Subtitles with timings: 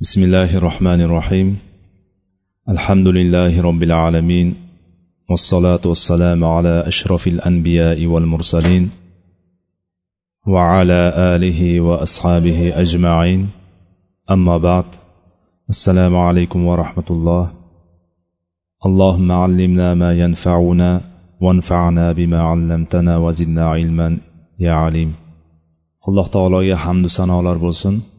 [0.00, 1.56] بسم الله الرحمن الرحيم.
[2.68, 4.54] الحمد لله رب العالمين
[5.30, 8.90] والصلاة والسلام على أشرف الأنبياء والمرسلين
[10.46, 13.48] وعلى آله وأصحابه أجمعين.
[14.30, 14.84] أما بعد
[15.70, 17.50] السلام عليكم ورحمة الله.
[18.86, 21.00] اللهم علمنا ما ينفعنا
[21.40, 24.18] وانفعنا بما علمتنا وزدنا علما
[24.58, 25.14] يا عليم.
[26.08, 28.13] alloh taologa hamdu sanolar bo'lsin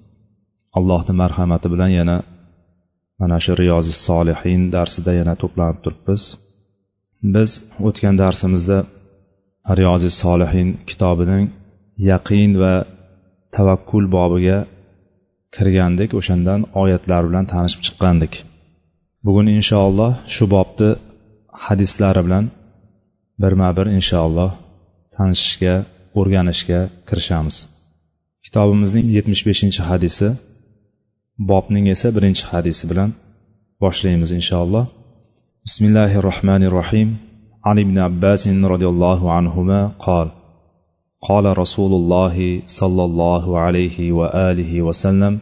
[0.78, 2.18] allohni marhamati bilan yana
[3.20, 6.24] mana shu riyozi solihin darsida yana to'planib turibmiz.
[7.34, 7.50] Biz
[7.88, 8.78] o'tgan darsimizda
[9.79, 11.46] riyozi solihin kitobining
[12.11, 12.74] yaqin va
[13.56, 14.57] tavakkul bobiga
[15.56, 18.34] kirgandik o'shandan oyatlar bilan tanishib chiqqandik.
[19.26, 20.89] Bugun inshaalloh shu bobni
[21.65, 22.46] hadislari bilan
[23.42, 24.51] birma bir inshaalloh
[25.15, 25.76] tanishishga
[26.20, 27.56] o'rganishga kirishamiz.
[28.46, 30.28] Kitobimizning yetmish beshinchi hadisi
[31.39, 33.12] bobning esa birinchi hadisi bilan
[33.84, 34.86] boshlaymiz inshaalloh.
[35.66, 37.09] Bismillahi rohmanir rohim
[37.66, 40.28] عن ابن عباس رضي الله عنهما قال
[41.30, 45.40] قال رسول الله صلى الله عليه وآله وسلم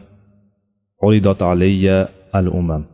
[1.02, 2.84] عرضت علي الأمم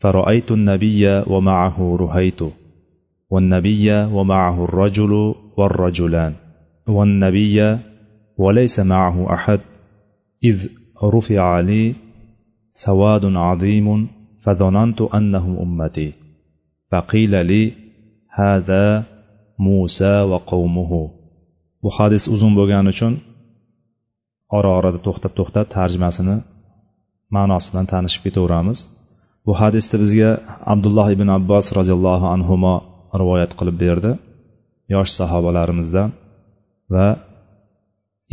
[0.00, 2.40] فرأيت النبي ومعه رهيت
[3.30, 6.32] والنبي ومعه الرجل والرجلان
[6.88, 7.78] والنبي
[8.38, 9.60] وليس معه أحد
[10.44, 10.56] إذ
[11.04, 11.94] رفع لي
[12.85, 14.07] سواد عظيم
[14.43, 16.13] فظننت أنهم أمتي
[16.91, 17.73] فقيل لي
[18.29, 19.03] هذا
[19.59, 20.91] موسى وقومه
[21.83, 23.13] bu hadis uzun bo'lgani uchun
[24.57, 26.37] ora orada to'xtab to'xtab tarjimasini
[27.35, 28.79] ma'nosi bilan tanishib ketaveramiz
[29.45, 30.31] bu hadisni bizga
[30.73, 32.53] abdulloh ibn abbos roziyallohu anhu
[33.21, 34.11] rivoyat qilib berdi
[34.93, 36.09] yosh sahobalarimizdan
[36.93, 37.07] va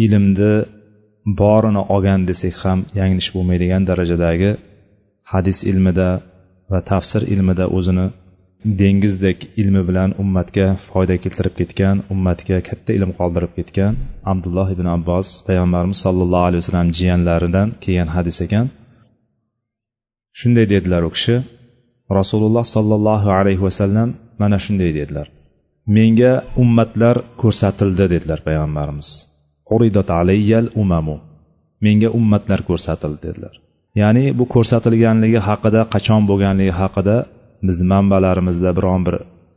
[0.05, 0.53] ilmni
[1.26, 4.52] borini olgan desak ham yanglish bo'lmaydigan darajadagi
[5.34, 6.10] hadis ilmida
[6.72, 8.08] va tafsir ilmida o'zini
[8.66, 13.94] dengizdek ilmi bilan ummatga foyda keltirib ketgan ummatga katta ilm qoldirib ketgan
[14.32, 18.66] abdulloh ibn abbos payg'ambarimiz sollallohu alayhi vasallam jiyanlaridan kelgan hadis ekan.
[20.40, 21.36] Shunday dedilar u kishi
[22.20, 24.10] rasululloh sollallohu alayhi vasallam
[24.42, 25.28] mana shunday dedilar.
[25.96, 26.34] Menga
[26.64, 29.10] ummatlar ko'rsatildi dedilar payg'ambarimiz.
[29.76, 31.18] Uridat alayyal umamu.
[31.86, 33.56] Menga ummatlar ko'rsatildi dedilar.
[34.02, 37.16] Ya'ni bu ko'rsatilganligi haqida qachon bo'lganligi haqida
[37.68, 39.16] bizni manbalarimizda biron bir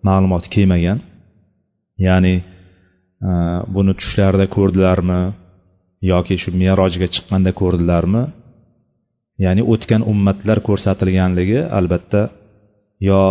[0.08, 0.98] ma'lumot kelmagan.
[2.06, 2.34] Ya'ni
[3.28, 3.30] e,
[3.74, 5.20] buni tushlarida ko'rdilarmi
[6.12, 8.22] yoki shu merojga chiqqanda ko'rdilarmi?
[9.44, 12.22] Ya'ni o'tgan ummatlar ko'rsatilganligi albatta
[13.08, 13.22] yo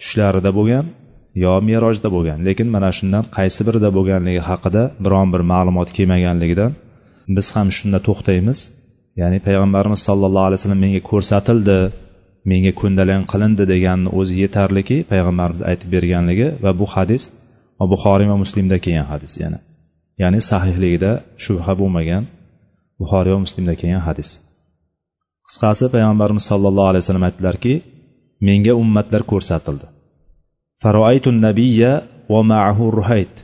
[0.00, 0.84] tushlarida bo'lgan
[1.42, 2.38] yo merojda bo'lgan.
[2.46, 6.72] Lekin mana shundan qaysi birida bo'lganligi haqida biron bir ma'lumot kelmaganligidan
[7.36, 8.58] biz ham shunda to'xtaymiz.
[9.20, 11.78] Ya'ni payg'ambarimiz sollallohu alayhi vasallam menga ko'rsatildi
[12.50, 17.22] menga ko'ndalang qilindi deganni o'zi yetarliki payg'ambarimiz aytib berganligi va bu hadis
[17.92, 19.58] buxoriy va muslimda kelgan hadis yana.
[20.22, 21.10] Ya'ni sahihligida
[21.44, 22.22] shubha bo'lmagan
[23.00, 24.28] buxoriy va muslimda kelgan hadis.
[25.46, 27.72] Qisqasi payg'ambarimiz sollallohu alayhi vasallam aytdilarki
[28.48, 29.86] menga ummatlar ko'rsatildi.
[30.82, 31.92] Faroaytu nabiyya
[32.32, 33.34] va ma'ahu ruhayt.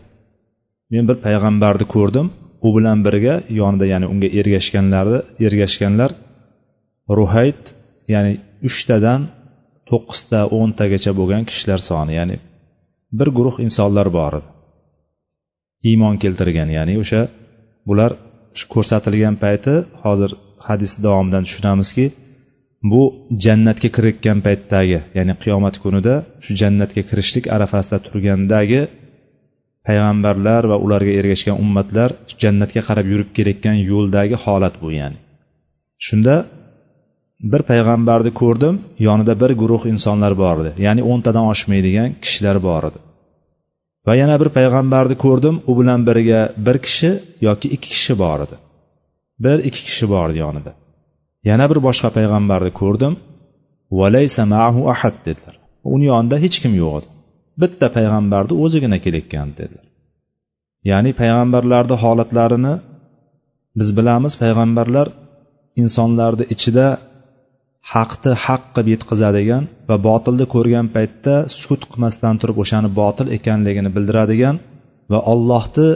[0.93, 2.27] Men bir payg'ambarni ko'rdim.
[2.67, 6.11] U bilan birga yonida ya'ni unga ergashganlarni ergashganlar
[7.19, 7.63] ruhayt
[8.13, 8.33] ya'ni
[8.69, 9.21] uchtadan
[9.91, 12.37] to'qqizta o'ntagacha bo'lgan kishilar soni ya'ni
[13.19, 14.49] bir guruh insonlar bor edi.
[15.91, 17.23] Iymon keltirgan ya'ni o'sha
[17.89, 18.11] bular
[18.73, 19.75] ko'rsatilgan payti
[20.05, 20.31] hozir
[20.69, 22.05] hadis davomidan tushunamizki
[22.91, 23.03] bu
[23.45, 26.15] jannatga kirayotgan paytdagi ya'ni qiyomat kunida
[26.45, 28.81] shu jannatga kirishlik arafasida turgandagi
[29.87, 32.11] payg'ambarlar va ularga ergashgan ummatlar
[32.43, 35.19] jannatga qarab yurib kelayotgan yo'ldagi holat bu ya'ni.
[36.07, 36.35] Shunda
[37.53, 38.75] bir payg'ambarni ko'rdim
[39.07, 42.99] yonida bir guruh insonlar bor edi ya'ni o'ntadan oshmaydigan kishilar bor edi.
[44.07, 47.11] Va yana bir payg'ambarni ko'rdim u bilan birga bir kishi
[47.47, 48.57] yoki ikki kishi bor edi.
[49.45, 50.73] Bir ikki kishi bor edi yonida.
[51.49, 53.15] Yana bir boshqa payg'ambarni ko'rdim.
[53.99, 55.57] Valaysa maahu ahad dedilar.
[55.95, 57.09] Uni yonida hech kim yo'q edi
[57.63, 59.87] bitta payg'ambarni o'zigina kelayotgan dedilar.
[60.91, 62.75] Ya'ni payg'ambarlarni holatlarini
[63.79, 64.33] biz bilamiz.
[64.43, 65.07] Payg'ambarlar
[65.83, 66.87] insonlarni ichida
[67.93, 74.57] haqni haq qilib yetkazadigan va botilni ko'rgan paytda sukut qilmasdan turib o'shani botil ekanligini bildiradigan
[75.13, 75.89] va ollohni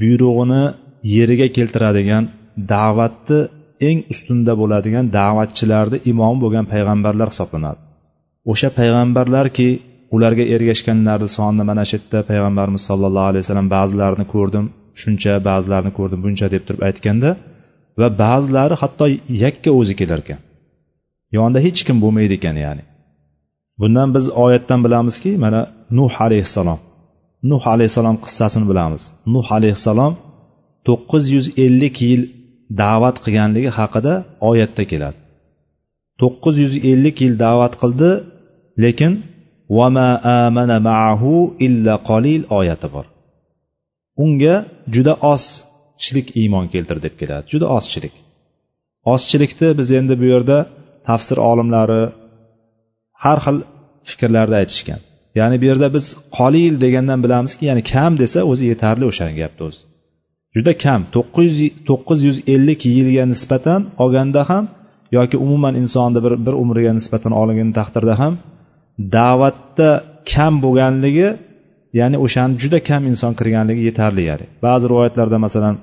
[0.00, 0.64] buyrug'ini
[1.16, 2.24] yeriga keltiradigan
[2.72, 3.38] da'vatni
[3.88, 7.80] eng ustunda bo'ladigan da'vatchilarni imomi bo'lgan payg'ambarlar hisoblanadi.
[8.52, 9.68] O'sha payg'ambarlarki
[10.14, 14.64] ularga ergashganlarni soni mana shu yerda payg'ambarimiz sollallohu alayhi vasallam ba'zilarini ko'rdim
[15.00, 17.30] shuncha ba'zilarini ko'rdim buncha deb turib aytganda
[18.00, 19.04] va ba'zilari hatto
[19.44, 20.40] yakka o'zi kelar ekan
[21.36, 22.82] yonida hech kim bo'lmaydi ekan ya'ni.
[23.80, 25.60] Bundan biz oyatdan bilamizki mana
[25.98, 26.80] nuh alayhissalom
[27.50, 29.02] nuh alayhissalom qissasini bilamiz.
[29.34, 30.12] Nuh alayhissalom
[30.88, 32.22] to'qqiz yuz ellik yil
[32.82, 34.14] da'vat qilganligi haqida
[34.50, 35.18] oyatda keladi.
[36.20, 38.10] To'qqiz yuz ellik yil da'vat qildi
[38.84, 39.12] lekin
[39.78, 40.10] vama
[40.40, 41.34] amana maahu
[41.66, 43.06] illa qolil oyati bor.
[44.24, 44.56] Unga
[44.94, 47.44] juda ozchilik iymon keltirdi deb keladi.
[47.52, 48.14] Juda ozchilik
[49.12, 50.58] ozchilikni biz endi bu yerda
[51.08, 52.02] tafsir olimlari
[53.24, 53.58] har xil
[54.08, 55.00] fikrlarda aytishgan.
[55.38, 56.06] Ya'ni bu yerda biz
[56.38, 59.82] qolil degandan bilamizki ya'ni kam desa o'zi yetarli o'sha gapni o'zi.
[60.56, 61.00] Juda kam
[61.88, 64.64] to'qqiz yuz ellik yilga nisbatan olganda ham
[65.16, 68.34] yoki umuman insonni bir bir umriga nisbatan olingan taqdirda ham
[69.16, 69.90] da'vatda
[70.32, 71.28] kam bo'lganligi
[71.98, 74.46] ya'ni o'shani juda kam inson kirganligi yetarli ya'ni.
[74.66, 75.74] Ba'zi rivoyatlarda masalan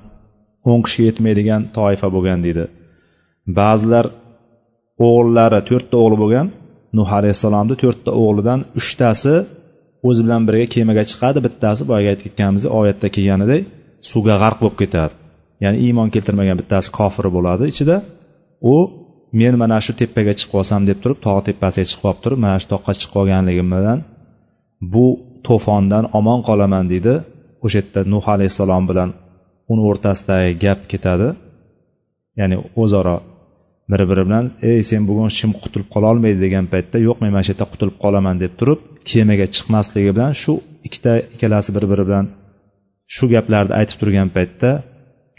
[0.70, 2.64] o'n kishiga yetmaydigan toifa bo'lgan deydi.
[3.58, 4.06] Ba'zilar
[5.08, 6.46] o'g'illari to'rtta o'g'li bo'lgan
[6.98, 9.34] nuh alayhissalomni to'rtta o'g'lidan uchtasi
[10.08, 13.62] o'zi bilan birga kemaga chiqadi bittasi boyagi aytib ketganimizdek oyatda kelganidek
[14.10, 15.14] suvga g'arq bo'lib ketadi
[15.64, 17.64] ya'ni iymon keltirmagan bittasi kofir bo'ladi.
[17.72, 17.96] Ichida
[18.72, 18.76] u
[19.40, 22.66] men mana shu tepaga chiqib olsam deb turib tog' tepasiga chiqib olib turib mana shu
[22.74, 23.98] toqqa chiqib olganligim bilan
[24.94, 25.06] bu
[25.46, 27.14] to'fondan omon qolaman deydi.
[27.64, 29.10] O'sha yerda nuh alayhissalom bilan
[29.72, 31.28] uni o'rtasidagi gap ketadi.
[32.40, 33.16] Ya'ni o'zaro
[33.90, 37.44] bir biri bilan ey sen bugun hech kim qutulib qololmaydi degan paytda yo'q men mana
[37.46, 40.52] shu yerda qutulib qolaman deb turib kemaga chiqmasligi bilan shu
[40.86, 42.26] ikkita ikkalasi bir biri bilan
[43.14, 44.70] shu gaplarni aytib turgan paytda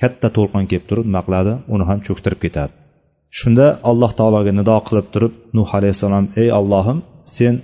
[0.01, 2.73] katta to'lqin kelib turib nima qiladi uni ham cho'ktirib ketadi
[3.39, 6.97] shunda alloh taologa nido qilib turib nuh alayhissalom ey ollohim
[7.37, 7.55] sen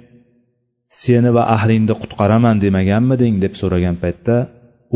[1.04, 3.36] seni va ahlingni qutqaraman demaganmiding?
[3.44, 4.36] deb so'ragan paytda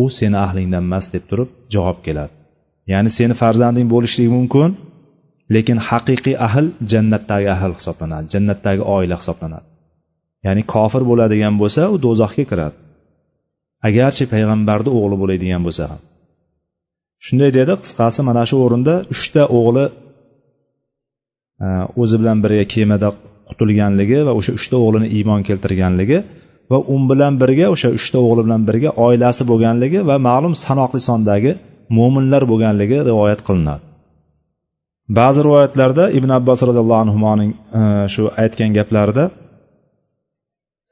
[0.02, 2.34] u seni ahlingdan emas deb turib javob keladi.
[2.92, 4.70] Ya'ni seni farzanding bo'lishligi mumkin
[5.56, 9.66] lekin haqiqiy ahl jannatdagi ahl hisoblanadi jannatdagi oila hisoblanadi.
[10.46, 12.76] Ya'ni kofir bo'ladigan bo'lsa u do'zaxga kiradi.
[13.88, 16.02] Agarchi payg'ambarni o'g'li bo'ladigan bo'lsa ham.
[17.26, 19.86] Shunday dedi qisqasi mana shu o'rinda uchta o'g'li
[21.66, 21.68] e,
[22.02, 23.10] o'zi bilan birga kemada
[23.50, 26.18] qutulganligi va o'sha uchta o'g'lini iymon keltirganligi
[26.72, 31.52] va u bilan birga o'sha uchta o'g'li bilan birga oilasi bo'lganligi va ma'lum sanoqli sondagi
[31.98, 33.84] mo'minlar bo'lganligi rivoyat qilinadi
[35.20, 37.82] ba'zi rivoyatlarda ibn abbos roziyallohu anhuning e,
[38.14, 39.26] shu aytgan gaplarida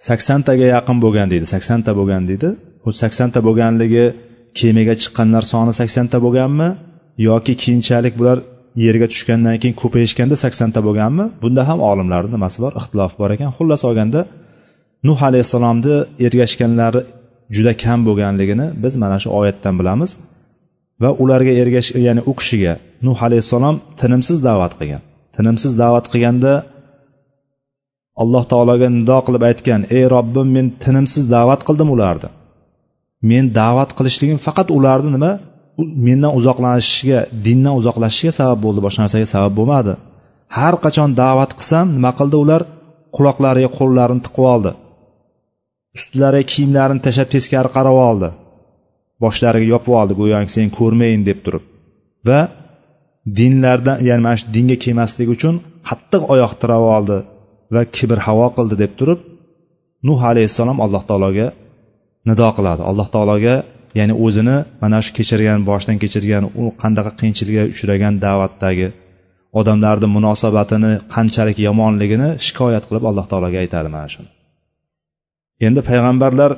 [0.07, 2.49] saksontaga yaqin bo'lgan deydi saksonta bo'lgan deydi.
[2.87, 4.05] U saksonta bo'lganligi
[4.59, 6.69] kemaga chiqqanlar soni saksonta bo'lganmi?
[7.27, 8.37] Yoki keyinchalik bular
[8.85, 11.25] yerga tushgandan keyin ko'payishganda saksonta bo'lganmi?
[11.43, 12.71] Bunda ham olimlarni nimasi bor?
[12.79, 13.49] Ixtilof bor ekan.
[13.57, 14.21] Xullas olganda
[15.07, 15.95] nuh alayhissalomni
[16.27, 17.01] ergashganlari
[17.55, 20.11] juda kam bo'lganligini biz mana shu oyatdan bilamiz.
[21.03, 22.73] Va ularga ergash ya'ni u kishiga
[23.07, 25.01] nuh alayhissalom tinimsiz da'vat qilgan.
[25.35, 26.53] Tinimsiz da'vat qilganda
[28.23, 32.29] alloh taologa nido qilib aytgan ey robbim men tinimsiz da'vat qildim ularni
[33.29, 35.31] men da'vat qilishligim faqat ularni nima
[36.07, 39.93] mendan uzoqlanishishiga dindan uzoqlashishiga sabab bo'ldi boshqa narsaga sabab bo'lmadi.
[40.57, 42.61] Har qachon da'vat qilsam nima qildi ular?
[43.15, 44.71] Quloqlariga qo'llarini tiqib oldi.
[45.97, 48.29] Ustilariga kiyimlarini tashlab teskari qarab oldi.
[49.23, 51.63] Boshlariga yopib oldi go'yoki sen ko'rmayin deb turib.
[52.27, 52.39] Va
[53.37, 55.55] dinlardan ya'ni mana shu dinga kelmaslik uchun
[55.89, 57.17] qattiq oyoq tirab oldi
[57.73, 59.19] va kibr havo qildi deb turib
[60.07, 61.47] nuh alayhissalom alloh taologa
[62.29, 62.81] nido qiladi.
[62.89, 63.55] Alloh taologa
[63.99, 68.87] ya'ni o'zini mana shu kechirgan boshdan kechirgan u qandaqa qiyinchilikka uchragan da'vatdagi
[69.59, 74.29] odamlarni munosabatini qanchalik yomonligini shikoyat qilib alloh taologa aytadi mana shuni.
[75.67, 76.51] Endi payg'ambarlar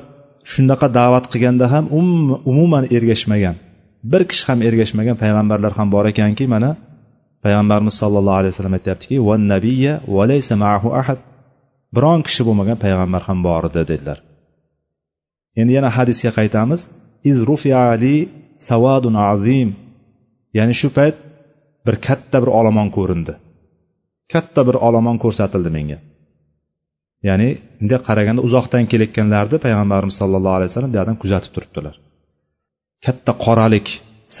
[0.52, 2.08] shunaqa da'vat qilganda ham um,
[2.50, 3.56] umuman ergashmagan.
[4.12, 6.70] Bir kishi ham ergashmagan payg'ambarlar ham bor ekanki mana
[7.44, 11.18] payg'ambarimiz sollallohu alayhi vasallam aytyaptiki va nabiyya va laysa ma'ahu ahad.
[11.96, 14.18] Biron kishi bo'lmagan payg'ambar ham bor edi dedilar.
[15.60, 16.80] Endi yana hadisga qaytamiz.
[17.30, 17.36] Iz
[17.88, 18.16] ali
[18.68, 19.68] savadun azim.
[20.56, 21.16] Ya'ni shu payt
[21.86, 23.32] bir katta bir olomon ko'rindi.
[24.32, 25.98] Katta bir olomon ko'rsatildi menga.
[27.28, 31.94] Ya'ni bunday qaraganda uzoqdan kelayotganlarni payg'ambarimiz sollallohu alayhi vasallam buyoqdan kuzatib turibdilar.
[33.06, 33.88] Katta qoralik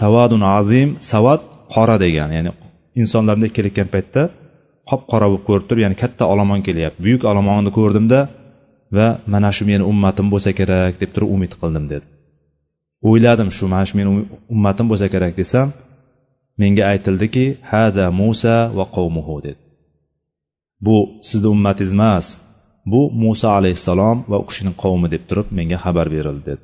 [0.00, 0.88] savadun azim.
[1.12, 1.40] Savad
[1.74, 2.50] qora degan ya'ni
[3.00, 4.22] insonlar bunday kelayotgan paytda
[4.90, 6.98] qop qora bo'lib ko'rib turib ya'ni katta olomon kelyapti.
[7.06, 8.20] Buyuk olomonni ko'rdimda
[8.96, 12.06] va mana shu meni ummatim bo'lsa kerak deb turib umid qildim dedi.
[13.08, 15.68] O'yladim shu mana shu meni um-, ummatim bo'lsa kerak desam
[16.60, 19.60] menga aytildiki hada musa va qavmuhu dedi.
[20.86, 20.96] Bu
[21.28, 22.26] sizni ummatingiz emas
[22.92, 26.62] bu muso alayhissalom va u kishining qavmi deb turib menga xabar berildi dedi.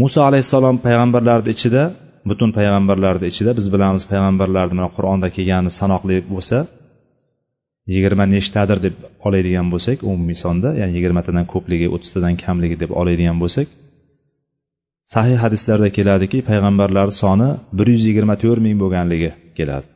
[0.00, 1.82] Muso alayhissalom payg'ambarlarni ichida
[2.30, 6.58] butun payg'ambarlarni ichida biz bilamiz payg'ambarlarni mana qur'onda kelgani sanoqli bo'lsa
[7.94, 8.94] yigirma nechtadir deb
[9.26, 13.66] oladigan bo'lsak umumiy sonda ya'ni yigirmatadan ko'pligi o'ttiztadan kamligi deb oladigan bo'lsak
[15.14, 17.48] sahih hadislarda keladiki payg'ambarlar soni
[17.78, 19.86] bir yuz yigirma to'rt ming bo'lganligi keladi.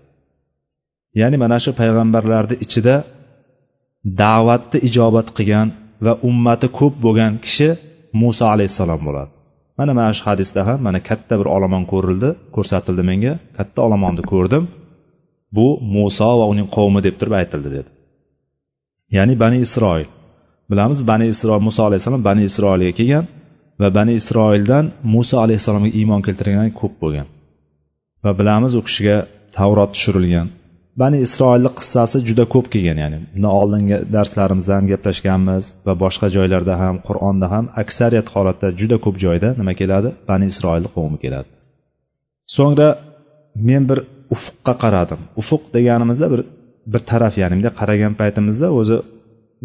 [1.20, 2.94] Ya'ni mana shu payg'ambarlarni ichida
[4.22, 5.68] da'vatni ijobat qilgan
[6.04, 7.68] va ummati ko'p bo'lgan kishi
[8.20, 9.30] muso alayhissalom bo'ladi.
[9.78, 14.64] Mana mana shu hadisda ham mana katta bir olomon ko'rildi ko'rsatildi menga katta olomonni ko'rdim.
[15.56, 17.88] Bu muso va uning qavmi deb turib aytildi dedi.
[19.16, 20.08] Ya'ni bani isroil.
[20.70, 23.24] Bilamiz bani isroil muso alayhissalom bani isroilga kelgan
[23.80, 24.84] va bani isroildan
[25.14, 27.26] muso alayhissalomga iymon keltirganlar ko'p bo'lgan.
[28.24, 29.16] Va bilamiz u kishiga
[29.56, 30.48] tavrot tushirilgan.
[31.02, 36.74] Bani isroilni qissasi juda ko'p kelgan ya'ni bundan oldingi darslarimizda ham gaplashganmiz va boshqa joylarda
[36.82, 40.08] ham qur'onda ham aksariyat holatda juda ko'p joyda nima keladi?
[40.30, 41.48] Bani isroilni qavmi keladi.
[42.56, 42.88] So'ngra
[43.68, 43.98] men bir
[44.34, 45.20] ufqqa qaradim.
[45.40, 46.40] Ufuq deganimizda bir
[46.92, 48.96] bir taraf ya'ni bunday qaragan paytimizda o'zi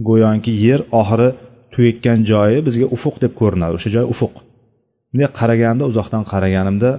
[0.08, 1.30] go'yoki yer oxiri
[1.74, 3.74] tugayotgan joyi bizga ufuq deb ko'rinadi.
[3.77, 4.34] O'sha joy ufuq.
[5.12, 6.91] Bunday qaraganda uzoqdan qaraganimda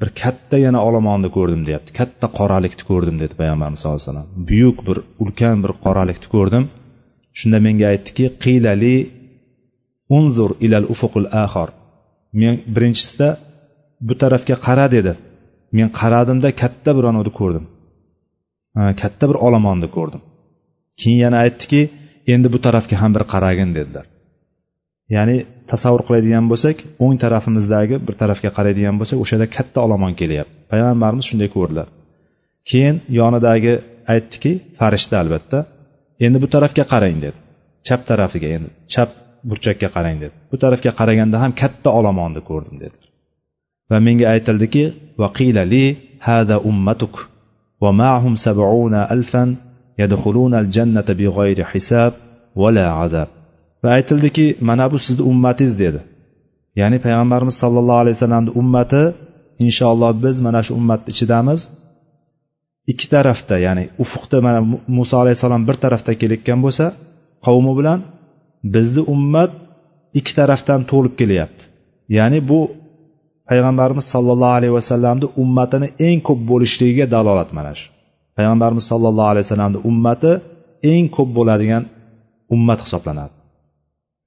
[0.00, 1.90] bir katta yana olomonni ko'rdim deyapti.
[2.00, 4.28] Katta qoralikni ko'rdim dedi payg'ambarimiz sallallohu alayhi vasallam.
[4.48, 6.64] Buyuk bir ulkan bir qoralikni ko'rdim.
[7.38, 8.96] Shunda menga aytdiki qiylali
[10.18, 11.68] unzur ilal ufuqul axor
[12.40, 13.28] men birinchisida
[14.06, 15.12] bu tarafga qara dedi.
[15.76, 17.64] Men qaradimda katta bir anavni ko'rdim.
[19.02, 20.22] Katta bir olomonni ko'rdim.
[21.00, 21.80] Keyin yana aytdiki
[22.32, 24.06] endi bu tarafga ham bir qaragin dedilar.
[25.16, 25.36] Ya'ni
[25.70, 30.54] tasavvur qiladigan bo'lsak o'ng tarafimizdagi bir tarafga qaraydigan bo'lsak o'sha yerda katta olomon kelyapti.
[30.70, 31.88] Payg'ambarimiz shunday ko'rdilar.
[32.70, 33.74] Keyin yonidagi
[34.12, 35.58] aytdiki farishta albatta
[36.24, 37.38] endi bu tarafga qarang dedi.
[37.86, 39.10] Chap tarafiga endi chap
[39.50, 40.34] burchakka qarang dedi.
[40.50, 42.96] Bu tarafga qaraganda ham katta olomonni ko'rdim dedi
[43.90, 44.84] va menga aytildiki
[45.22, 45.84] vaqilali
[46.26, 47.14] hada ummatuk
[47.82, 49.50] va ma'hum sab'una alfan
[50.00, 52.12] yadkhuluna al-jannata bighayri hisab
[52.76, 53.28] la azab
[53.82, 56.00] va aytildiki mana bu sizni ummatingiz dedi.
[56.80, 59.02] Ya'ni payg'ambarimiz sollallohu alayhi vasallamni ummati
[59.64, 61.60] inshaalloh biz mana shu ummatni ichidamiz.
[62.92, 64.60] Ikki tarafda ya'ni ufuqda mana
[64.98, 66.84] muso alayhissalom bir tarafda kelayotgan bo'lsa
[67.46, 67.98] qavmi bilan
[68.74, 69.52] bizni ummat
[70.18, 71.62] ikki tarafdan to'lib kelyapti.
[72.16, 72.60] Ya'ni bu
[73.50, 77.86] payg'ambarimiz sollallohu alayhi vasallamni ummatini eng ko'p bo'lishligiga dalolat mana shu.
[78.36, 80.32] Payg'ambarimiz sollallohu alayhi vasallamni ummati
[80.92, 81.82] eng ko'p bo'ladigan
[82.54, 83.34] ummat hisoblanadi.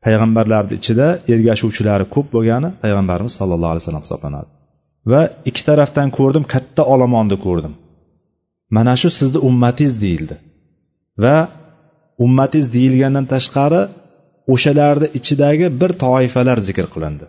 [0.05, 4.49] Payg'ambarlarni ichida ergashuvchilari ko'p bo'lgani payg'ambarimiz sollallohu alayhi vasallam hisoblanadi.
[5.11, 7.73] Va ikki tarafdan ko'rdim katta olomonni ko'rdim.
[8.75, 10.35] Mana shu sizni ummatingiz deyildi.
[11.23, 11.37] Va
[12.25, 13.81] ummatingiz deyilgandan tashqari
[14.53, 17.25] o'shalarni ichidagi bir toifalar zikr qilindi.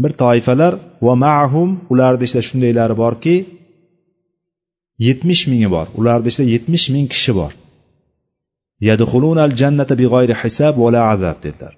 [0.00, 0.74] Bir toifalar
[1.06, 3.34] va mahum ularni ichida shundaylari borki
[5.06, 5.86] yetmish mingi bor.
[6.00, 7.52] Ularni ichida yetmish ming kishi bor.
[9.60, 9.94] Jannata
[10.42, 11.74] hisab va la azab dedilar.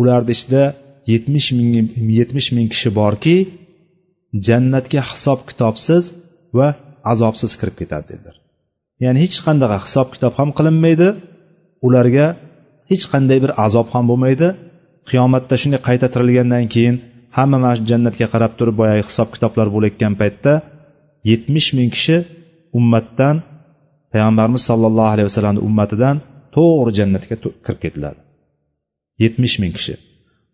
[0.00, 0.62] Ularni ichida
[1.12, 1.70] yetmish ming
[2.18, 3.36] yetmish ming kishi borki
[4.46, 6.04] jannatga hisob kitobsiz
[6.58, 6.68] va
[7.12, 8.36] azobsiz kirib ketadi dedilar.
[9.04, 11.08] Ya'ni hech qanday hisob kitob ham qilinmaydi.
[11.86, 12.26] Ularga
[12.90, 14.48] hech qanday bir azob ham bo'lmaydi.
[15.08, 16.96] Qiyomatda shunday qayta tirilgandan keyin
[17.36, 20.52] hamma mana shu jannatga qarab turib boyagi hisob kitoblar bo'layotgan paytda
[21.30, 22.16] yetmish ming kishi
[22.78, 23.36] ummatdan
[24.12, 26.16] payg'ambarimiz sollallohu alayhi vasallamni ummatidan
[26.56, 28.20] to'g'ri jannatga kirib ketiladi
[29.24, 29.94] yetmish ming kishi.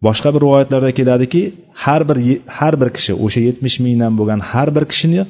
[0.06, 1.42] Boshqa bir rivoyatlarda keladiki
[1.84, 2.18] har bir
[2.58, 5.20] har bir kishi o'sha yetmish mingdan bo'lgan har bir kishini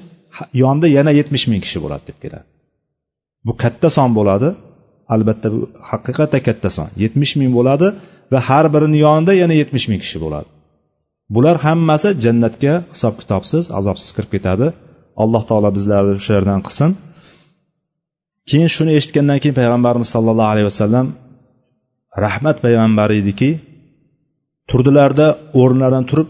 [0.63, 2.47] yonida yana yetmish ming kishi bo'ladi deb keladi.
[3.47, 4.49] Bu katta son bo'ladi.
[5.15, 5.59] Albatta bu
[5.91, 6.89] haqiqatda katta son.
[7.05, 7.87] Yetmish ming bo'ladi
[8.33, 10.49] va har birini yonida yana yetmish ming kishi bo'ladi.
[11.35, 14.67] Bular hammasi jannatga hisob kitobsiz azobsiz kirib ketadi.
[15.23, 16.91] Alloh taolo bizlarni shulardan qilsin.
[18.49, 21.07] Keyin shuni eshitgandan keyin payg'ambarimiz sollallohu alayhi vasallam
[22.25, 23.51] rahmat payg'ambari ediki
[24.71, 25.27] turdilarda
[25.61, 26.29] o'rnlaridan turib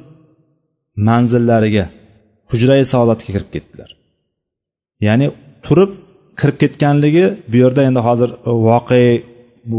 [1.08, 1.84] manzillariga
[2.50, 3.90] hujrai saodatga kirib ketdilar.
[5.06, 5.26] Ya'ni
[5.66, 5.90] turib
[6.40, 9.12] kirib ketganligi bu yerda endi hozir e, voqea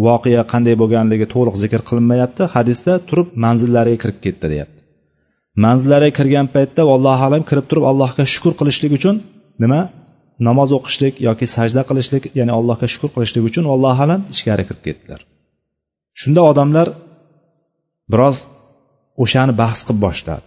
[0.07, 2.43] voqea qanday bo'lganligi to'liq zikr qilinmayapti.
[2.55, 4.78] Hadisda turib manzillariga kirib ketdi deyapti.
[5.65, 9.15] Manzillariga kirgan paytda allohu alam kirib turib allohga shukur qilishlik uchun
[9.63, 9.81] nima?
[10.47, 15.21] Namoz o'qishlik yoki sajda qilishlik ya'ni allohga shukur qilishlik uchun allohu alam ichkari kirib ketdilar.
[16.21, 16.87] Shunda odamlar
[18.11, 18.37] biroz
[19.23, 20.45] o'shani bahs qilib boshladi.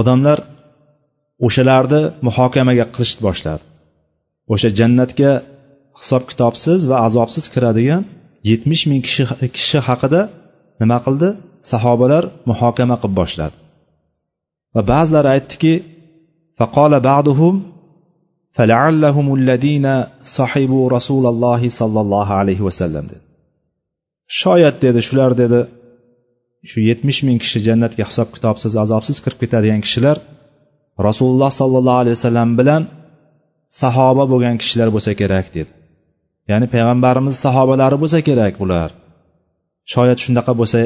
[0.00, 0.38] Odamlar
[1.46, 3.64] o'shalarni muhokamaga qilishni boshladi.
[4.52, 5.30] O'sha jannatga
[6.00, 8.02] hisob kitobsiz va azobsiz kiradigan
[8.49, 9.23] yetmish ming kishi
[9.57, 10.21] kishi haqida
[10.81, 11.29] nima qildi
[11.71, 13.55] sahobalar muhokama qilib boshladi
[14.75, 15.73] va ba'zilari aytdiki
[16.59, 17.55] faqola ba'duhum
[18.57, 19.87] فلعلهم الذين
[20.37, 23.25] صحبوا رسول الله صلى الله عليه وسلم dedi
[24.41, 25.59] shoyat dedi shular dedi
[26.69, 30.17] shu yetmish ming kishi jannatga hisob kitobsiz azobsiz kirib ketadigan kishilar
[31.07, 32.81] rasululloh sollallohu alayhi vasallam bilan
[33.81, 35.71] sahoba bo'lgan kishilar bo'lsa kerak dedi
[36.50, 38.90] Ya'ni payg'ambarimiz sahobalari bo'lsa kerak bular.
[39.92, 40.78] Shoyat shunaqa bo'lsa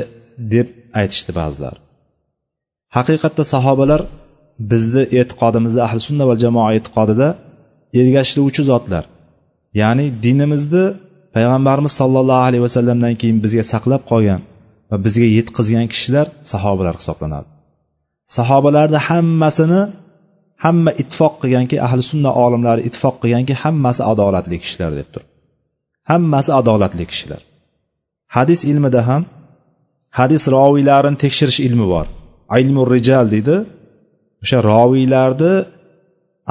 [0.52, 0.68] deb
[1.00, 1.76] aytishdi ba'zilar.
[2.96, 4.00] Haqiqatda sahobalar
[4.70, 7.28] bizni e'tiqodimizda ahli sunna va jamoa e'tiqodida
[8.00, 9.04] ergashiluvchi zotlar.
[9.80, 10.84] Ya'ni dinimizni
[11.34, 14.40] payg'ambarimiz sollallohu alayhi vasallamdan keyin bizga saqlab qolgan
[14.90, 17.48] va bizga yetkazgan kishilar sahobalar hisoblanadi.
[18.36, 19.80] Sahobalarni hammasini
[20.64, 25.30] hamma ittifoq qilganki ahli sunna olimlari ittifoq qilganki hammasi adolatli kishilar deb turib
[26.10, 27.42] hammasi adolatli kishilar.
[28.36, 29.22] Hadis ilmida ham
[30.18, 32.06] hadis roviylarini tekshirish ilmi bor.
[32.60, 33.56] Ilmu rijal deydi.
[34.42, 35.52] O'sha roviylarni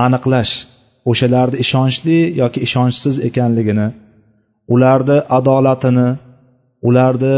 [0.06, 0.54] aniqlash
[1.10, 3.88] o'shalarni ishonchli yoki ishonchsiz ekanligini
[4.74, 6.08] ularni adolatini
[6.88, 7.36] ularni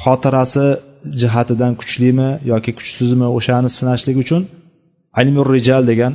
[0.00, 0.66] xotirasi
[1.20, 4.42] jihatidan kuchlimi yoki kuchsizmi o'shani sinashlik uchun
[5.22, 6.12] ilmu rijal degan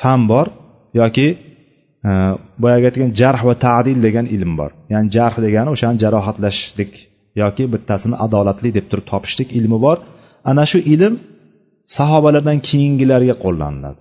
[0.00, 0.46] fan bor
[1.00, 1.26] yoki
[2.62, 4.70] boyagi aytgan jarh va tadil degan ilm bor.
[4.92, 6.92] Ya'ni jarh degani o'shani jarohatlashlik
[7.42, 9.96] yoki bittasini adolatli deb turib topishlik ilmi bor.
[10.50, 11.14] Ana shu ilm
[11.96, 14.00] sahobalardan keyingilarga qo'llaniladi.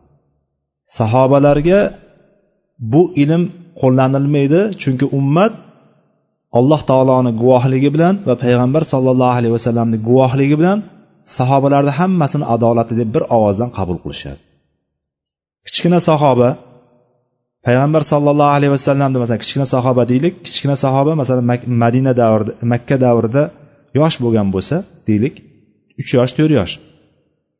[0.97, 1.79] Sahobalarga
[2.93, 3.43] bu ilm
[3.81, 5.53] qo'llanilmaydi chunki ummat
[6.59, 10.77] alloh taoloni guvohligi bilan va payg'ambar sollallohu alayhi vasallamni guvohligi bilan
[11.38, 14.41] sahobalarni hammasini adolatli deb bir ovozdan qabul qilishadi.
[15.65, 16.50] Kichkina sahoba
[17.65, 20.34] payg'ambar sollallohu alayhi vasallamni masalan kichkina sahoba deylik.
[20.45, 21.45] Kichkina sahoba masalan
[21.84, 23.43] madina davrida makka davrida
[24.00, 24.75] yosh bo'lgan bo'lsa
[25.10, 25.36] deylik
[26.01, 26.74] uch yosh to'rt yosh.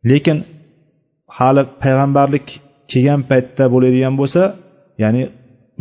[0.10, 0.38] Lekin
[1.38, 2.46] hali payg'ambarlik
[2.92, 4.42] kelgan paytda bo'ladigan bo'lsa
[5.04, 5.22] ya'ni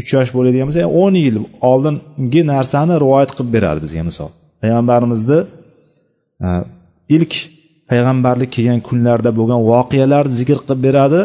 [0.00, 1.36] uch yosh bo'ladigan bo'lsa o'n yil
[1.70, 4.30] oldingi narsani rivoyat qilib beradi bizga misol.
[4.62, 5.38] Payg'ambarimizni
[6.46, 6.48] e,
[7.16, 7.32] ilk
[7.90, 11.20] payg'ambarlik kelgan kunlarda bo'lgan voqealarni zikr qilib beradi.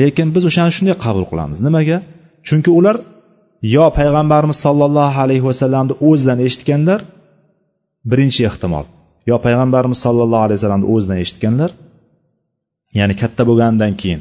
[0.00, 1.58] Lekin biz o'shani shunday qabul qilamiz.
[1.66, 1.96] Nimaga?
[2.46, 2.96] Chunki ular
[3.74, 7.00] yo payg'ambarimiz sollallohu alayhi vasallamni o'zidan eshitganlar
[8.10, 8.86] birinchi ehtimol.
[9.30, 11.70] Yo payg'ambarimiz sollallohu alayhi vasallamni o'zidan eshitganlar
[12.98, 14.20] ya'ni katta bo'lganidan keyin.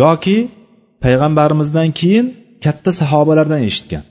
[0.00, 0.38] Yoki
[1.04, 2.26] payg'ambarimizdan keyin
[2.64, 4.04] katta sahobalardan eshitgan.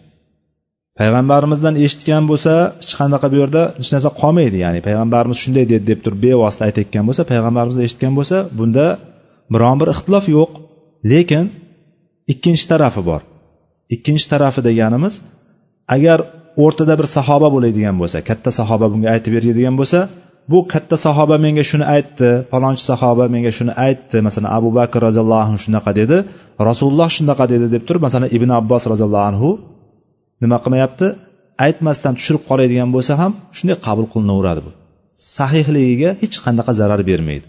[0.99, 4.57] Payg'ambarimizdan eshitgan bo'lsa hech qanaqa bu yerda hech narsa qolmaydi.
[4.65, 8.85] Ya'ni payg'ambarimiz shunday dedi deb turib bevosita aytayotgan bo'lsa payg'ambarimizdan eshitgan bo'lsa bunda
[9.53, 10.51] biron bir ixtilof yo'q
[11.11, 11.45] lekin
[12.33, 13.21] ikkinchi tarafi bor.
[13.95, 15.13] Ikkinchi tarafi deganimiz
[15.95, 16.19] agar
[16.63, 19.99] o'rtada bir sahoba bo'ladigan bo'lsa katta sahoba bunga aytib beradigan bo'lsa
[20.51, 25.43] bu katta sahoba menga shuni aytdi falonchi sahoba menga shuni aytdi masalan abu bakr roziyallohu
[25.45, 26.17] anhu shunaqa dedi
[26.69, 29.49] rasululloh shunaqa dedi deb turib masalan ibn abbos roziyallohu anhu
[30.43, 31.07] nima qilmayapti?
[31.65, 34.71] Aytmasdan tushirib qoladigan bo'lsa ham shunday qabul qilinaveradi bu.
[35.35, 37.45] Sahihligiga hech qanaqa zarar bermaydi.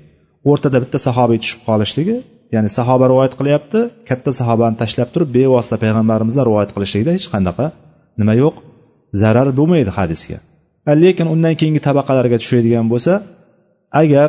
[0.51, 2.17] O'rtada bitta sahobiy tushib qolishligi
[2.55, 7.67] ya'ni sahoba rivoyat qilyapti katta sahobani tashlab turib bevosita payg'ambarimizdan rivoyat qilishlikda hech qanaqa
[8.21, 8.55] nima yo'q
[9.23, 10.39] zarar bo'lmaydi hadisga.
[11.05, 13.13] Lekin undan keyingi tabaqalarga tushadigan bo'lsa
[14.03, 14.29] agar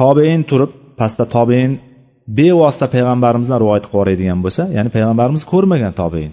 [0.00, 1.72] tobein turib pastda tobein
[2.38, 6.32] bevosita payg'ambarimizdan rivoyat qilib yuboradigan bo'lsa ya'ni payg'ambarimiz ko'rmagan tobein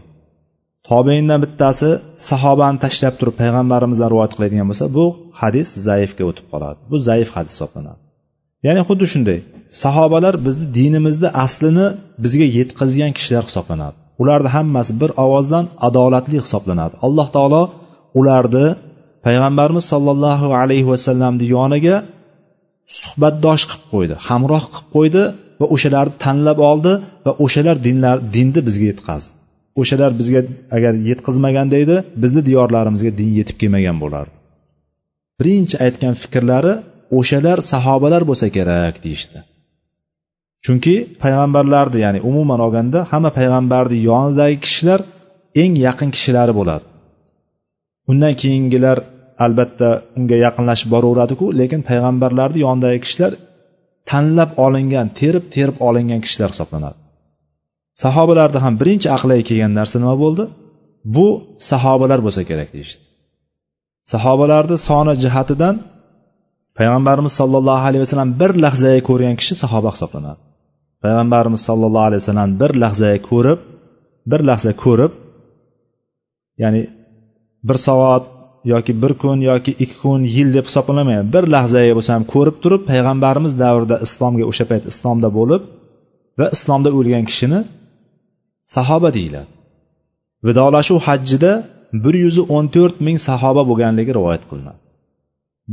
[0.89, 1.89] tobeindan bittasi
[2.29, 5.05] sahobani tashlab turib payg'ambarimizdan rivoyat qiladigan bo'lsa bu
[5.41, 8.04] hadis zaifga o'tib qoladi bu zaif hadis hisoblanadi.
[8.65, 9.39] Ya'ni xuddi shunday.
[9.83, 11.87] Sahobalar bizni dinimizni aslini
[12.23, 13.95] bizga yetkazgan kishilar hisoblanadi.
[14.21, 16.95] Ularni hammasi bir ovozdan adolatli hisoblanadi.
[17.05, 17.61] Alloh taolo
[18.19, 18.67] ularni
[19.25, 21.95] payg'ambarimiz sollallohu alayhi vasallamni yoniga
[23.01, 25.23] suhbatdosh qilib qo'ydi hamroh qilib qo'ydi
[25.59, 26.93] va o'shalarni tanlab oldi
[27.25, 29.29] va o'shalar dinlar dinni bizga yetkazdi.
[29.81, 30.41] O'shalar bizga
[30.77, 34.33] agar yetkazmaganda edi bizni diyorlarimizga din yetib kelmagan bo'lardi.
[35.39, 36.73] Birinchi aytgan fikrlari
[37.17, 39.39] o'shalar sahobalar bo'lsa kerak deyishdi.
[40.65, 44.99] Chunki payg'ambarlarni ya'ni umuman olganda hamma payg'ambarni yonidagi kishilar
[45.61, 46.85] eng yaqin kishilari bo'ladi.
[48.11, 48.97] Undan keyingilar
[49.45, 53.31] albatta unga yaqinlashib boraveradiku lekin payg'ambarlarni yonidagi kishilar
[54.09, 56.97] tanlab olingan terib terib olingan kishilar hisoblanadi.
[58.03, 60.43] Sahobalarda ham birinchi aqliga kelgan narsa nima bo'ldi?
[61.15, 61.27] Bu
[61.69, 63.03] sahobalar bo'lsa kerak deyishdi.
[64.13, 65.75] Sahobalarni soni jihatidan
[66.77, 70.41] payg'ambarimiz sollallohu alayhi vasallam bir lahzaga ko'rgan kishi sahoba hisoblanadi.
[71.03, 73.59] Payg'ambarimiz sollallohu alayhi vasallam bir lahzaga ko'rib
[74.31, 75.11] bir lahza ko'rib
[76.63, 76.81] ya'ni
[77.67, 78.25] bir soat
[78.73, 81.25] yoki bir kun yoki ikki kun yil deb hisoblanmaydi.
[81.35, 85.61] Bir lahzaga bo'lsa ham ko'rib turib payg'ambarimiz davrida islomga o'sha payt islomda bo'lib
[86.39, 87.59] va islomda o'lgan kishini
[88.75, 89.49] sahoba deyiladi.
[90.47, 91.51] Vidolashuv hajjida
[92.03, 94.79] bir yuz o'n to'rt ming sahoba bo'lganligi rivoyat qilinadi.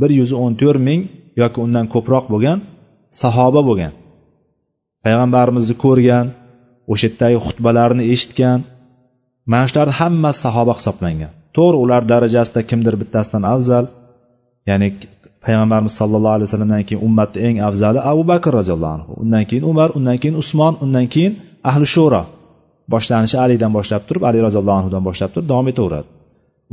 [0.01, 1.01] Bir yuz o'n to'rt ming
[1.41, 2.57] yoki undan ko'proq bo'lgan
[3.21, 3.93] sahoba bo'lgan.
[5.03, 6.25] Payg'ambarimizni ko'rgan
[6.91, 8.59] o'sha yerdagi xutbalarini eshitgan
[9.51, 11.31] mana shularni hammasi sahoba hisoblangan.
[11.55, 13.85] To'g'ri ular darajasida kimdir bittasidan afzal
[14.69, 14.87] ya'ni
[15.45, 19.89] payg'ambarimiz sallallohu alayhi vasallamdan keyin ummatni eng afzali abu bakr roziyallohu anhu undan keyin umar
[19.97, 21.33] undan keyin usmon undan keyin
[21.69, 22.23] ahli sho'ro
[22.93, 26.07] boshlanishi alidan boshlab turib ali roziyallohu anhudan boshlab turib davom etaveradi.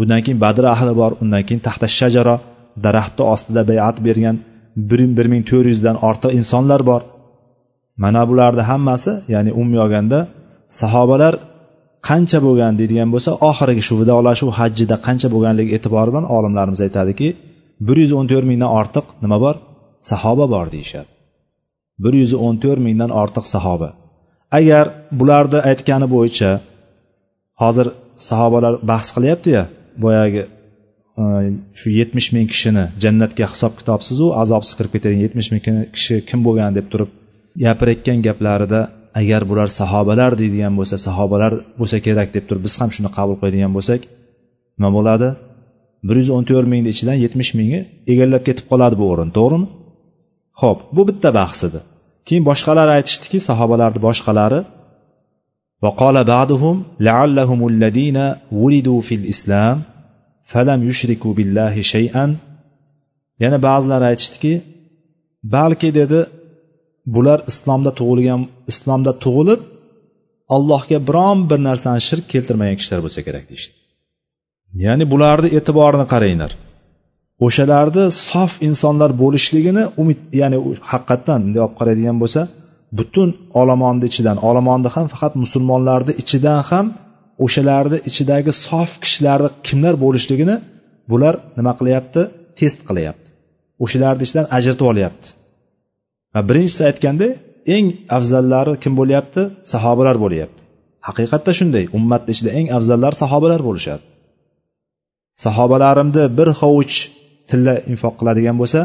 [0.03, 2.35] Undan keyin badr ahli bor undan keyin taxta shajara
[2.85, 4.37] daraxtni ostida bayat bergan
[4.91, 7.03] bir ming to'rt yuzdan ortiq insonlar bor.
[8.03, 10.19] Mana bularni hammasi ya'ni umumiy olganda
[10.81, 11.35] sahobalar
[12.09, 17.29] qancha bo'lgan deydigan bo'lsa oxirgi shu vidolashuv hajjida qancha bo'lganligi e'tibori bilan olimlarimiz aytadiki
[17.87, 19.55] bir yuz o'n to'rt mingdan ortiq nima bor?
[20.11, 21.11] Sahoba bor deyishadi.
[22.03, 23.89] bir yuz o'n to'rt mingdan ortiq sahoba.
[24.59, 24.87] Agar
[25.19, 26.51] bularni aytgani bo'yicha
[27.63, 27.87] hozir
[28.29, 29.63] sahobalar bahs qilyaptiya
[30.05, 30.43] boyagi
[31.80, 35.64] shu yetmish ming kishini jannatga hisob kitobsizu azobsiz kirib ketadigan yetmish ming
[35.96, 37.10] kishi kim bo'lgan deb turib
[37.64, 38.82] gapirayotgan gaplarida
[39.22, 43.72] agar bular sahobalar deydigan bo'lsa sahobalar bo'lsa kerak deb turib biz ham shuni qabul qiladigan
[43.78, 44.02] bo'lsak
[44.78, 45.28] nima bo'ladi
[46.08, 47.80] bir yuz o'n to'rt mingni ichidan yetmish mingi
[48.12, 49.68] egallab ketib qoladi bu o'rin to'g'rimi
[50.62, 51.80] ho'p bu bitta bahs edi
[52.28, 54.62] keyin boshqalar aytishdiki sahobalarni boshqalari
[55.84, 58.18] وقال بعضهم لعلهم الذين
[58.62, 59.78] ولدوا في الإسلام
[60.53, 62.31] falam yushriku billahi shayan
[63.43, 64.53] yana ba'zilar aytishdiki
[65.55, 66.21] balki dedi
[67.15, 68.41] bular islomda tug'ilgan
[68.73, 69.61] islomda tug'ilib
[70.55, 73.77] allohga biron bir narsani shirk keltirmagan kishilar bo'lsa kerak deyishdi.
[74.85, 76.53] Ya'ni bularni e'tiborini qaranglar.
[77.47, 80.59] O'shalarni sof insonlar bo'lishligini umid ya'ni
[80.91, 82.41] haqiqatdan bunday olib qaraydigan bo'lsa
[82.99, 83.29] butun
[83.61, 86.87] olomonni ichidan olomonni ham faqat musulmonlarni ichidan ham
[87.45, 90.57] o'shalarni ichidagi sof kishilarni kimlar bo'lishligini
[91.11, 92.21] bular nima qilyapti?
[92.59, 93.29] Test qilyapti.
[93.85, 95.29] O'shalarni ichidan ajratib olyapti.
[96.35, 97.27] Va birinchisi aytganda
[97.77, 99.43] eng afzallari kim bo'lyapti?
[99.73, 100.61] Sahobalar bo'lyapti.
[101.09, 104.05] Haqiqatda shunday ummatni ichida eng afzallar sahobalar bo'lishadi.
[105.45, 106.95] Sahobalarimni bir hovuch
[107.51, 108.81] tilla infoq qiladigan bo'lsa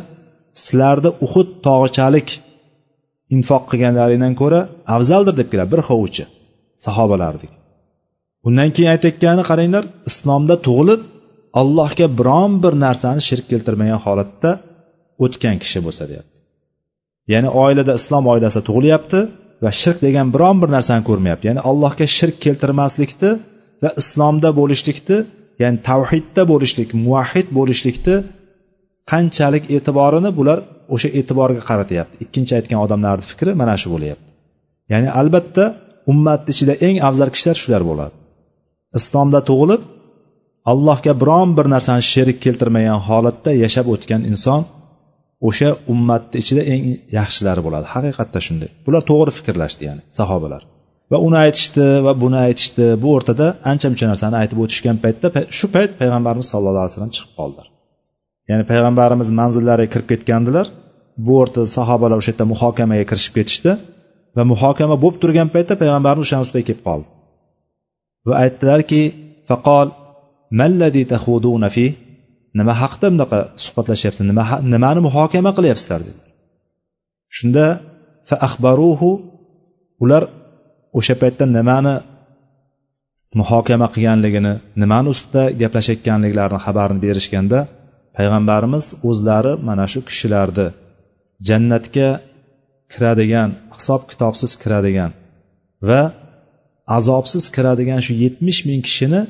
[0.64, 2.30] sizlarni uhud tog'ichalik
[3.36, 4.62] infoq qilganlaringdan ko'ra
[4.96, 6.24] afzaldir deb keladi bir hovuchi
[6.86, 7.52] sahobalardik
[8.48, 11.02] undan keyin aytayotgani qaranglar islomda tug'ilib
[11.62, 14.52] allohga biron bir narsani shirk keltirmagan holatda
[15.24, 16.38] o'tgan kishi bo'lsa deyapti.
[17.34, 19.20] Ya'ni oilada islom oilasida tug'ilyapti
[19.64, 21.44] va shirk degan biron bir narsani ko'rmayapti.
[21.50, 23.32] Ya'ni allohga shirk keltirmaslikni
[23.84, 25.18] va islomda bo'lishlikni
[25.64, 28.16] ya'ni tavhidda bo'lishlik muvahhid bo'lishlikni
[29.12, 30.58] qanchalik e'tiborini bular
[30.94, 32.16] o'sha e'tiborga qaratyapti.
[32.26, 34.30] Ikkinchi aytgan odamlarni fikri mana shu bo'lyapti.
[34.92, 35.64] Ya'ni albatta
[36.12, 38.16] ummatni ichida eng afzal kishilar shular bo'ladi.
[39.00, 39.82] Islomda tug'ilib
[40.72, 44.62] allohga biron bir narsani sherik keltirmagan holatda yashab o'tgan inson
[45.48, 46.84] o'sha ummatni ichida eng
[47.18, 47.86] yaxshilari bo'ladi.
[47.96, 48.70] Haqiqatda shunday.
[48.86, 50.62] Bular to'g'ri fikrlashdi ya'ni sahobalar.
[51.12, 52.86] Va uni aytishdi va buni aytishdi.
[53.04, 55.28] Bu o'rtada ancha muncha narsani aytib o'tishgan paytda
[55.58, 57.68] shu payt payg'ambarimiz sallallohu alayhi vasallam chiqib qoldilar
[58.50, 60.68] ya'ni payg'ambarimiz manzillariga kirib ketgandilar.
[61.26, 63.72] Bu o'rtada sahobalar o'sha yerda muhokamaga kirishib ketishdi.
[64.38, 67.08] Va muhokama bo'lib turgan paytda payg'ambarimiz o'shani ustiga kelib qoldi.
[68.28, 69.02] Va aytdilarki
[69.50, 69.88] faqol
[72.60, 74.24] nima haqida bunaqa suhbatlashyapsiz?
[74.32, 76.00] Nima nimani muhokama qilyapsizlar?
[76.08, 76.22] dedi.
[77.38, 77.66] Shunda
[78.30, 79.12] fa axbaruhu
[80.04, 80.24] ular
[81.00, 81.96] o'sha paytda nimani
[83.40, 87.60] muhokama qilganligini nimani ustida gaplashayotganliklarini xabarini berishganda
[88.18, 90.68] payg'ambarimiz o'zlari mana shu kishilarni
[91.48, 92.10] jannatga
[92.94, 95.12] kiradigan hisob kitobsiz kiradigan
[95.90, 96.02] va
[96.98, 99.22] azobsiz kiradigan shu yetmish ming kishini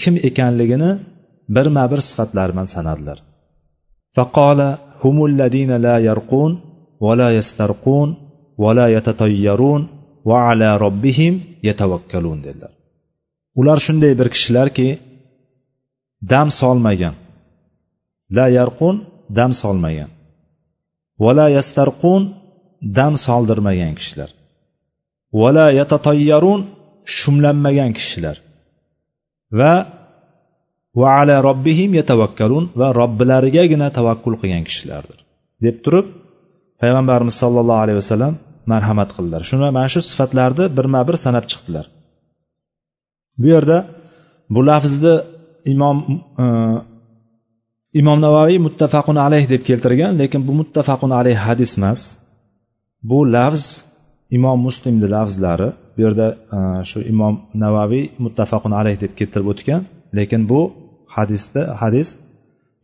[0.00, 0.90] kim ekanligini
[1.54, 3.18] birma bir sifatlari bilan sanadilar.
[4.16, 4.68] Faqola
[5.02, 6.52] humulladina la yarqun
[7.04, 8.08] va la yastarqun
[8.62, 9.82] va la yatatayyarun
[10.28, 11.34] va ala robbihim
[11.68, 12.72] yatavakkalun dedilar.
[13.60, 14.88] Ular shunday bir kishilarki
[16.32, 17.14] dam solmagan.
[18.36, 18.96] La yarqun
[19.38, 20.10] dam solmagan.
[21.22, 22.22] Va la yastarqun
[22.98, 24.30] dam soldirmagan kishilar.
[25.40, 26.60] Va la yatatayyarun
[27.18, 28.36] shumlanmagan kishilar.
[29.58, 29.72] Va
[31.00, 35.18] va ala robbihim yatavakkalun va robbilarigagina tavakkul qilgan kishilardir.
[35.64, 36.06] Deb turib
[36.80, 38.34] payg'ambarimiz sollallohu alayhi vasallam
[38.72, 39.42] marhamat qildilar.
[39.50, 41.86] Shuni mana shu sifatlarni birma bir sanab chiqdilar.
[43.40, 43.78] Bu yerda
[44.54, 45.14] bu lafzni
[45.72, 45.96] imom
[46.42, 46.46] e,
[48.00, 52.00] imom navoiy muttafaqun alayh deb keltirgan lekin bu muttafaqun alayh hadis emas.
[53.10, 53.64] Bu lafz
[54.36, 55.68] imom muslimni lafzlari
[56.00, 56.58] bu yerda e,
[56.90, 57.34] shu imom
[57.64, 59.82] navaviy muttafaqun alayh deb keltirib o'tgan.
[60.18, 60.60] Lekin bu
[61.16, 62.08] hadisda hadis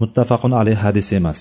[0.03, 1.41] muttafaqun alayh hadis emas.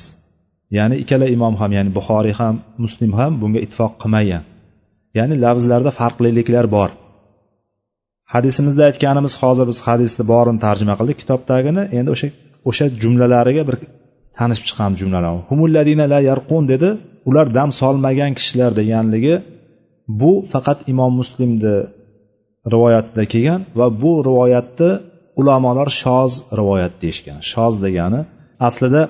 [0.78, 4.44] Ya'ni ikkala imom ham ya'ni buxoriy ham muslim ham bunga ittifoq qilmagan.
[5.18, 6.90] Ya'ni lafzlarda farqliliklar bor.
[8.34, 11.84] Hadisimizda aytganimiz hozir biz hadisni borini tarjima qildik kitobdagini.
[11.98, 12.28] Endi o'sha
[12.70, 13.76] o'sha jumlalariga bir
[14.40, 15.42] tanishib chiqamiz jumlalarni.
[15.50, 16.90] Humulladina la yarqun dedi.
[17.30, 19.36] Ular dam solmagan kishilar deganligi
[20.20, 21.78] bu faqat imom muslimni
[22.74, 24.92] rivoyatida kelgan va bu rivoyatni
[25.40, 27.40] ulamolar shoz rivoyat deyishgan.
[27.54, 28.22] Shoz degani
[28.68, 29.02] aslida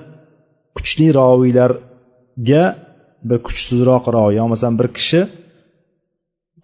[0.76, 2.64] kuchli roviylarga
[3.28, 5.20] bir kuchsizroq roviy bo'lmasam bir kishi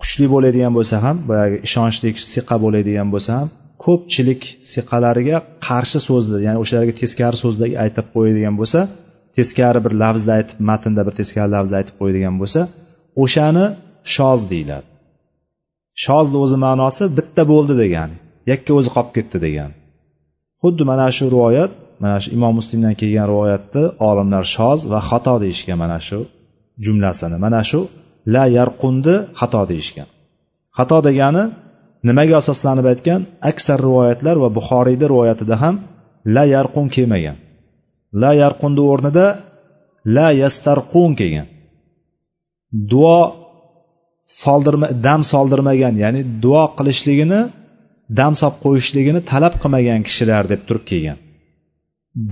[0.03, 3.49] kuchli bo'ladigan bo'lsa ham boyagi ishonchli siqa bo'ladigan bo'lsa ham
[3.85, 4.43] ko'pchilik
[4.73, 8.81] siqalariga qarshi so'zni ya'ni o'shalarga teskari so'zni aytib qo'yadigan bo'lsa
[9.37, 12.61] teskari bir lafzni aytib matnda bir teskari lafzni aytib qo'yadigan bo'lsa
[13.23, 13.67] o'shani
[14.17, 14.89] shoz deyiladi.
[16.05, 18.17] Shozni o'zi ma'nosi bitta bo'ldi degani
[18.51, 19.75] yakka o'zi qolib ketdi degani
[20.63, 25.79] xuddi mana shu rivoyat mana shu imom muslimdan kelgan rivoyatni olimlar shoz va xato deyishgan
[25.85, 26.19] mana shu
[26.85, 27.81] jumlasini mana shu
[28.35, 30.09] la yarqunni xato deyishgan.
[30.79, 31.45] Xato degani
[32.09, 33.21] nimaga asoslanib aytgan?
[33.51, 35.75] Aksar rivoyatlar va buxoriyni rivoyatida ham
[36.35, 37.37] la yarqun kelmagan.
[38.23, 39.27] La yarqunni o'rnida
[40.17, 41.49] la yastarqun kelgan.
[42.91, 43.19] Duo
[44.27, 47.41] soldirma dam soldirmagan ya'ni duo qilishligini
[48.19, 51.19] dam solib qo'yishligini talab qilmagan kishilar deb turib kelgan.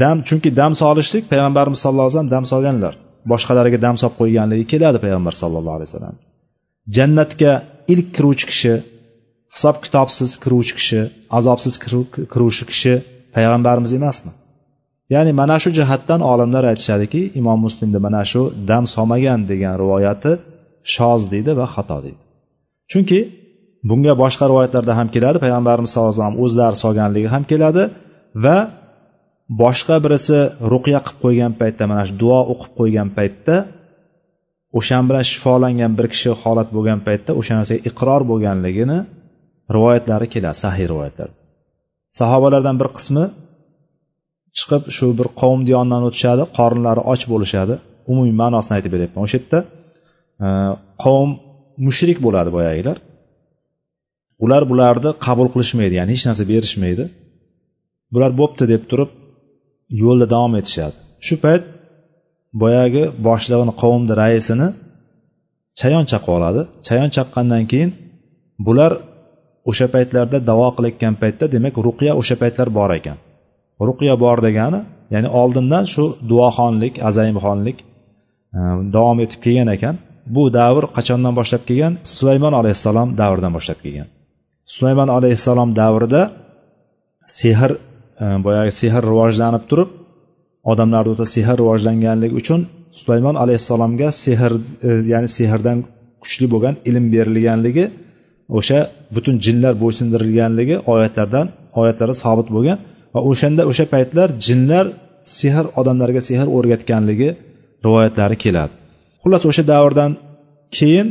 [0.00, 2.94] Dam chunki dam solishlik payg'ambarimiz sallallohu alayhi vasallam dam solganlar.
[3.30, 6.16] Boshqalariga dam solib qo'yganligi keladi payg'ambar sallallohu alayhi vasallam.
[6.96, 7.52] Jannatga
[7.92, 8.74] ilk kiruvchi kishi
[9.54, 11.00] hisob kitobsiz kiruvchi kishi
[11.38, 11.74] azobsiz
[12.32, 12.94] kiruvchi kishi
[13.34, 14.32] payg'ambarimiz emasmi?
[15.14, 20.32] Ya'ni mana shu jihatdan olimlar aytishadiki imom muslimni mana shu dam solmagan degan rivoyati
[20.94, 22.20] shoz deydi va xato deydi.
[22.90, 23.20] Chunki
[23.88, 27.82] bunga boshqa rivoyatlarda ham keladi payg'ambarimiz sallallohu alayhi vasallam o'zlari solganligi ham keladi
[28.44, 28.58] va
[29.62, 30.38] boshqa birisi
[30.72, 33.56] ruqya qilib qo'ygan paytda mana shu duo o'qib qo'ygan paytda
[34.78, 38.98] o'shan bilan shifolangan bir kishi holat bo'lgan paytda o'sha narsaga iqror bo'lganligini
[39.74, 41.28] rivoyatlari keladi sahiy rivoyatlar.
[42.18, 43.24] Sahobalardan bir qismi
[44.58, 47.74] chiqib shu bir qavmni yonidan o'tishadi qornlari och bo'lishadi.
[48.10, 49.58] Umumiy ma'nosini aytib beryapman o'sha yerda.
[51.04, 51.30] Qavm
[51.86, 52.96] mushrik bo'ladi boyagilar.
[54.44, 57.04] Ular bularni qabul qilishmaydi ya'ni hech narsa berishmaydi.
[58.14, 59.10] Bular bo'pti deb turib
[60.02, 60.96] yo'lda davom etishadi.
[61.26, 61.62] Shu payt
[62.62, 64.68] boyagi boshlig'ini qavmni raisini
[65.80, 66.60] chayon chaqib oladi.
[66.86, 67.90] Chayon chaqqandan keyin
[68.66, 68.92] bular
[69.70, 73.16] o'sha paytlarda davo qilayotgan paytda demak ruqiya o'sha paytlar bor ekan.
[73.88, 74.80] Ruqiya bor degani
[75.14, 77.78] ya'ni oldindan shu duoxonlik azaymxonlik
[78.58, 78.60] e,
[78.94, 79.94] davom etib kelgan ekan.
[80.34, 81.92] Bu davr qachondan boshlab kelgan?
[82.16, 84.08] Sulaymon alayhissalom davridan boshlab kelgan.
[84.74, 86.22] Sulaymon alayhissalom davrida
[87.40, 87.70] sehr
[88.22, 89.88] e, boyagi sehr rivojlanib turib
[90.72, 92.60] odamlarni o'ta sehr rivojlanganligi uchun
[93.00, 94.52] sulaymon alayhissalomga sehr
[94.88, 95.78] e, ya'ni sehrdan
[96.22, 97.84] kuchli bo'lgan ilm berilganligi
[98.58, 98.78] o'sha
[99.14, 101.46] butun jinlar bo'ysundirilganligi oyatlardan
[101.80, 102.78] oyatlarda sobit bo'lgan
[103.14, 104.86] va o'shanda o'sha paytlar jinlar
[105.38, 107.28] sehr odamlarga sehr o'rgatganligi
[107.84, 108.72] rivoyatlari keladi.
[109.22, 110.12] Xullas o'sha davrdan
[110.76, 111.08] keyin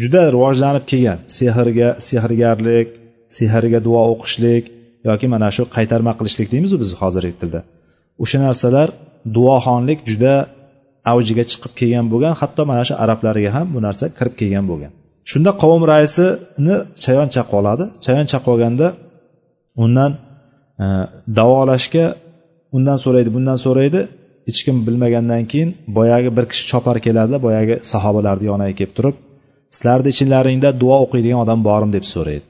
[0.00, 1.18] juda rivojlanib kelgan.
[1.38, 2.88] Sehrga sehrgarlik
[3.36, 4.64] sehrga duo o'qishlik
[5.08, 7.60] yoki mana shu qaytarma qilishlik deymizu biz hozirgi tilda.
[8.22, 8.88] O'sha narsalar
[9.36, 10.34] duoxonlik juda
[11.12, 14.92] avjiga chiqib kelgan bo'lgan hatto mana shu arablarga ham bu narsa kirib kelgan bo'lgan.
[15.30, 17.84] Shunda qavm raisini chayon chaqib oladi.
[18.04, 18.86] Chayon chaqib olganda
[19.84, 20.12] undan
[20.84, 20.86] e,
[21.38, 22.06] davolashga
[22.76, 24.00] undan so'raydi bundan so'raydi.
[24.48, 29.16] Hech kim bilmagandan keyin boyagi bir kishi chopar keladi boyagi sahobalarni yoniga kelib turib
[29.74, 32.46] sizlarni ichinglaringda duo o'qiydigan odam bormi deb so'raydi.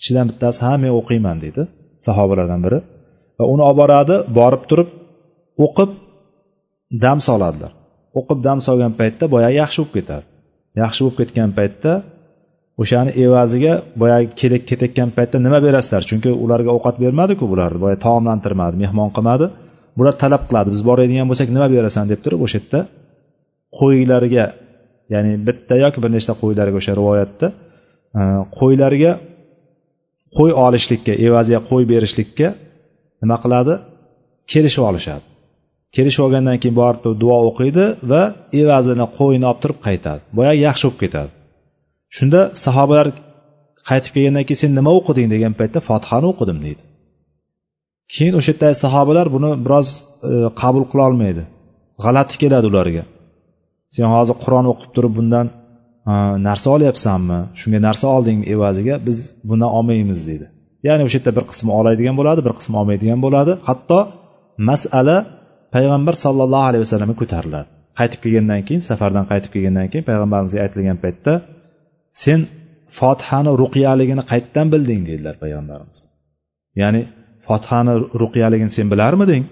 [0.00, 1.62] Ichidan bittasi ha men o'qiyman deydi
[2.06, 2.78] sahobalardan biri
[3.38, 4.88] va uni olib boradi borib turib
[5.66, 5.90] o'qib
[7.04, 7.72] dam soladilar.
[8.18, 10.24] O'qib dam solgan paytda boyagi yaxshi bo'lib ketadi
[10.82, 11.92] yaxshi bo'lib ketgan paytda
[12.82, 16.02] o'shani evaziga boyagi kelib ketayotgan paytda nima berasizlar?
[16.10, 19.46] Chunki ularga ovqat bermadiku bular boya taomlantirmadi mehmon qilmadi.
[19.98, 20.68] Bular talab qiladi.
[20.74, 22.80] Biz boradigan bo'lsak nima berasan deb turib o'sha yerda
[23.78, 24.44] qo'ylariga
[25.14, 27.46] ya'ni bitta yoki bir nechta qo'ylarga o'sha rivoyatda
[28.18, 28.20] e,
[28.58, 29.12] qo'ylarga
[30.36, 32.48] qo'y olishlikka evaziga qo'y berishlikka
[33.22, 33.74] nima qiladi?
[34.52, 35.24] Kelishib olishadi.
[35.96, 38.22] Kelishib olgandan keyin borib duo o'qiydi va
[38.62, 40.20] evazini qo'yini olib turib qaytadi.
[40.38, 41.30] Boyagi yaxshi bo'lib ketadi.
[42.16, 43.06] Shunda sahobalar
[43.88, 46.82] qaytib kelgandan keyin sen nima o'qiding degan paytda fotihani o'qidim deydi.
[48.14, 49.88] Keyin o'sha yerdagi sahobalar buni biroz
[50.30, 51.42] e, qabul qila olmaydi.
[52.04, 53.02] G'alati keladi ularga.
[53.94, 55.46] Sen hozir qur'on o'qib turib bundan
[56.48, 57.38] narsa olyapsanmi?
[57.60, 59.18] Shunga narsa oldingmi evaziga biz
[59.50, 60.46] buni olmaymiz deydi.
[60.86, 63.52] Ya'ni o'sha yerda bir qismi oladigan bo'ladi bir qismi olmaydigan bo'ladi.
[63.68, 63.98] Hatto
[64.68, 65.16] masala
[65.74, 67.68] payg'ambar sollallohu alayhi vasallamga ko'tariladi.
[67.98, 71.32] Qaytib kelgandan keyin safardan qaytib kelgandan keyin payg'ambarimizga aytilgan paytda
[72.24, 72.40] sen
[72.98, 75.00] fotihani ruqiyaligini qayerdan bilding?
[75.10, 75.98] dedilar payg'ambarimiz.
[76.80, 77.00] Ya'ni
[77.50, 79.44] fotihani ruqiyaligini sen bilarmiding?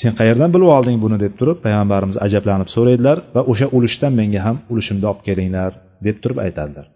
[0.00, 4.56] Sen qayerdan bilib olding buni deb turib payg'ambarimiz ajablanib so'raydilar va o'sha ulushdan menga ham
[4.72, 5.70] ulushimni olib kelinglar
[6.06, 6.86] deb turib aytadilar.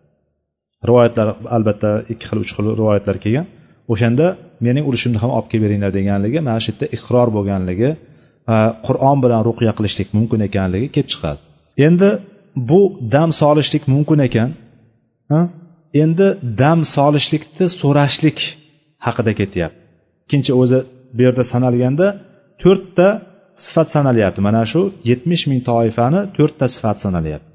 [0.89, 3.47] Rivoyatlar albatta ikki xil uch xil rivoyatlar kelgan.
[3.93, 4.27] O'shanda
[4.67, 7.91] mening ulushimni ham olib kelib beringlar deganligi mana shu yerda iqror bo'lganligi
[8.87, 11.41] qur'on bilan ruqya qilishlik mumkin ekanligi kelib chiqadi.
[11.87, 12.11] Endi
[12.71, 12.81] bu
[13.15, 14.51] dam solishlik mumkin ekan
[16.03, 16.27] endi
[16.63, 18.39] dam solishlikni so'rashlik
[19.07, 19.80] haqida ketyapti.
[20.31, 20.79] Ikkinchi o'zi
[21.17, 22.07] bu yerda sanalganda
[22.63, 23.09] to'rtta
[23.65, 27.49] sifat sanalyapti mana shu yetmish ming toifani to'rtta sifat sanalyapti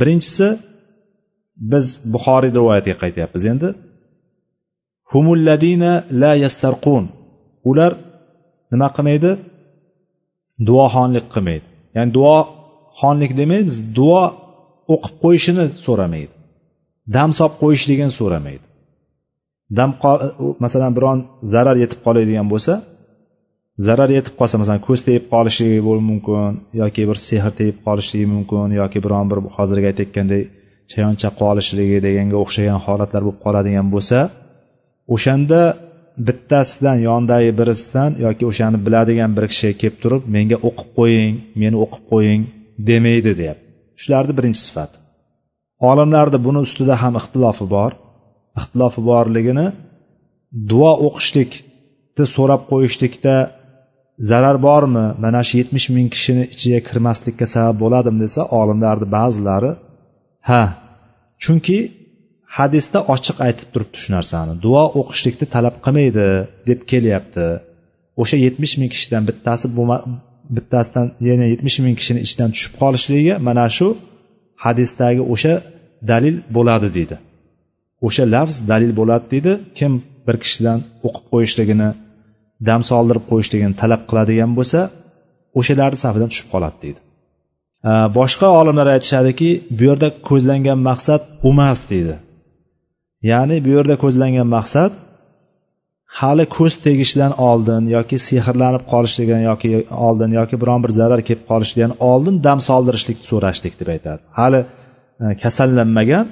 [0.00, 0.48] birinchisi
[1.72, 3.42] biz buxoriy rivoyatiga qaytyapmiz.
[3.52, 3.68] Endi
[5.12, 5.92] humulladina
[6.22, 7.04] la yastarqun.
[7.70, 7.92] Ular
[8.72, 9.30] nima qilmaydi?
[10.68, 11.66] Duoxonlik qilmaydi.
[11.96, 14.24] Ya'ni duoxonlik demaymiz duo
[14.94, 16.34] o'qib qo'yishini so'ramaydi.
[17.16, 18.64] Dam solib qo'yishligini so'ramaydi.
[19.78, 20.26] Dam e,
[20.64, 21.18] masalan biron
[21.52, 22.72] zarar yetib qoladigan bo'lsa
[23.86, 28.68] zarar yetib qolsa masalan ko'z tegib qolishligi bo'lishi mumkin yoki bir sehr tegib qolishligi mumkin
[28.80, 30.42] yoki biron bir hozirgi aytayotganday
[30.90, 34.18] chayon chaqib olishligi deganga o'xshagan holatlar bo'lib qoladigan bo'lsa
[35.14, 35.60] o'shanda
[36.26, 42.04] bittasidan yonidagi birisidan yoki o'shani biladigan bir kishi kelib turib menga o'qib qo'ying meni o'qib
[42.12, 42.42] qo'ying
[42.88, 43.66] demaydi deyapti.
[44.02, 44.96] Shularni birinchi sifati.
[45.90, 47.90] Olimlarni buni ustida ham ixtilofi bor.
[48.58, 49.66] Ixtilofi borligini
[50.70, 53.34] duo o'qishlikni so'rab qo'yishlikda
[54.30, 55.06] zarar bormi?
[55.24, 59.70] Mana shu yetmish ming kishini ichiga kirmaslikka sabab bo'ladimi desa olimlarni ba'zilari
[60.48, 60.62] ha
[61.42, 61.78] chunki
[62.56, 64.52] hadisda ochiq aytib turibdi shu narsani.
[64.64, 66.26] Duo o'qishlikni talab qilmaydi
[66.68, 67.46] deb kelyapti.
[68.22, 69.66] O'sha yetmish ming kishidan bittasi
[70.56, 73.88] bittasidan yana yetmish ming kishini ichidan tushib qolishligiga mana shu
[74.64, 75.54] hadisdagi o'sha
[76.10, 77.16] dalil bo'ladi deydi.
[78.06, 79.92] O'sha lafz dalil bo'ladi deydi kim
[80.26, 81.88] bir kishidan o'qib qo'yishligini
[82.68, 84.80] dam soldirib qo'yishligini talab qiladigan bo'lsa
[85.58, 87.00] o'shalarni safidan tushib qoladi deydi
[88.18, 92.14] boshqa olimlar aytishadiki bu yerda ko'zlangan maqsad emas deydi
[93.30, 94.92] ya'ni bu yerda ko'zlangan maqsad
[96.18, 99.70] hali ko'z tegishidan oldin yoki sehrlanib qolishligidan yoki
[100.06, 104.20] oldin yoki biron bir zarar kelib qolishidan oldin dam soldirishlikni so'rashlik deb aytadi.
[104.38, 104.60] Hali
[105.24, 106.26] e, kasallanmagan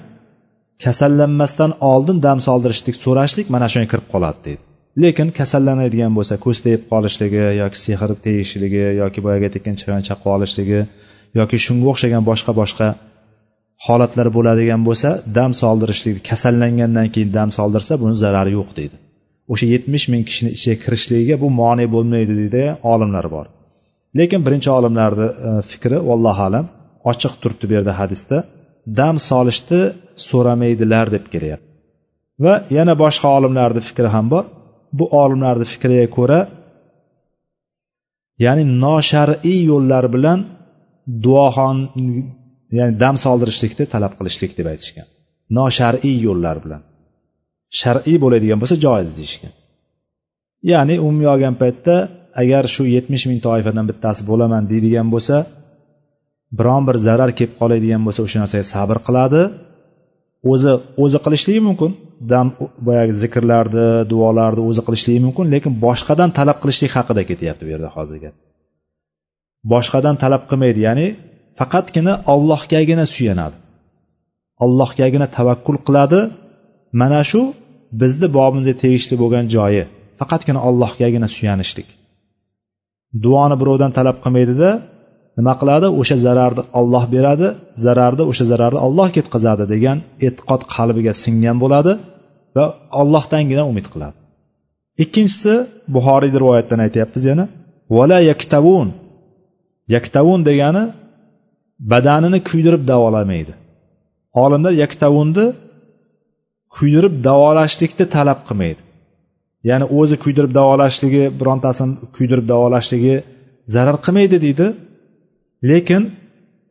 [0.85, 4.62] kasallanmasdan oldin dam soldirishlik so'rashlik mana shunga kirib qoladi deydi.
[5.03, 10.81] Lekin kasallanadigan bo'lsa ko'z tegib qolishligi yoki sehr tegishligi yoki boyagi aytgan chayon chaqib olishligi
[11.40, 12.88] yoki shunga o'xshagan boshqa boshqa
[13.87, 18.97] holatlar bo'ladigan bo'lsa dam soldirishlik kasallangandan keyin dam soldirsa buni zarari yo'q deydi.
[19.53, 22.62] O'sha yetmish ming kishini ichiga kirishligiga bu mone bo'lmaydi deydi
[22.93, 23.47] olimlar bor.
[24.19, 26.66] Lekin birinchi olimlarni e, fikri vallohu alam
[27.11, 28.37] ochiq turibdi bu yerda hadisda.
[29.01, 29.83] Dam solishni
[30.29, 31.69] so'ramaydilar deb kelyapti.
[32.45, 34.45] Va yana boshqa olimlarni fikri ham bor.
[34.99, 36.40] Bu olimlarni fikriga ko'ra
[38.45, 40.38] ya'ni noshar'iy yo'llar bilan
[41.25, 41.77] duoxon
[42.79, 45.07] ya'ni dam soldirishlikni talab qilishlik deb aytishgan.
[45.59, 46.83] Noshar'iy yo'llar bilan.
[47.81, 49.53] Shar'iy bo'ladigan bo'lsa joiz deyishgan.
[50.71, 51.95] Ya'ni umumiy olgan paytda
[52.43, 55.37] agar shu yetmish ming toifadan bittasi bo'laman deydigan bo'lsa
[56.59, 59.43] biron bir zarar kelib qoladigan bo'lsa o'sha narsaga sabr qiladi.
[60.53, 60.73] O'zi
[61.05, 61.91] o'zi qilishligi mumkin.
[62.33, 62.47] Dam
[62.87, 68.31] boyagi zikrlarni duolarni o'zi qilishligi mumkin lekin boshqadan talab qilishlik haqida ketyapti bu yerda hozirga
[69.73, 71.07] boshqadan talab qilmaydi ya'ni
[71.59, 73.57] faqatgina ollohgagina suyanadi.
[74.65, 76.21] Ollohgagina tavakkul qiladi.
[77.01, 77.41] Mana shu
[78.01, 79.83] bizni bobimizga tegishli bo'lgan joyi
[80.21, 81.89] faqatgina ollohgagina suyanishlik.
[83.25, 84.71] Duoni birovdan talab qilmaydida
[85.38, 85.87] nima qiladi?
[86.00, 87.48] O'sha zararni olloh beradi
[87.85, 91.92] zararni o'sha zararni olloh ketkazadi degan e'tiqod qalbiga singan bo'ladi
[92.56, 92.64] va
[93.00, 94.16] ollohdangina umid qiladi.
[95.04, 95.54] Ikkinchisi
[95.94, 97.44] buxoriyni rivoyatdan aytyapmiz yana
[97.96, 98.88] vala yaktavun.
[99.96, 100.85] Yaktavun degani
[101.92, 103.52] badanini kuydirib davolamaydi.
[104.42, 105.46] Olimlar yaktavunni
[106.76, 108.81] kuydirib davolashlikni talab qilmaydi.
[109.68, 113.14] Ya'ni o'zi kuydirib davolashligi birontasini kuydirib davolashligi
[113.74, 114.66] zarar qilmaydi deydi.
[115.71, 116.02] Lekin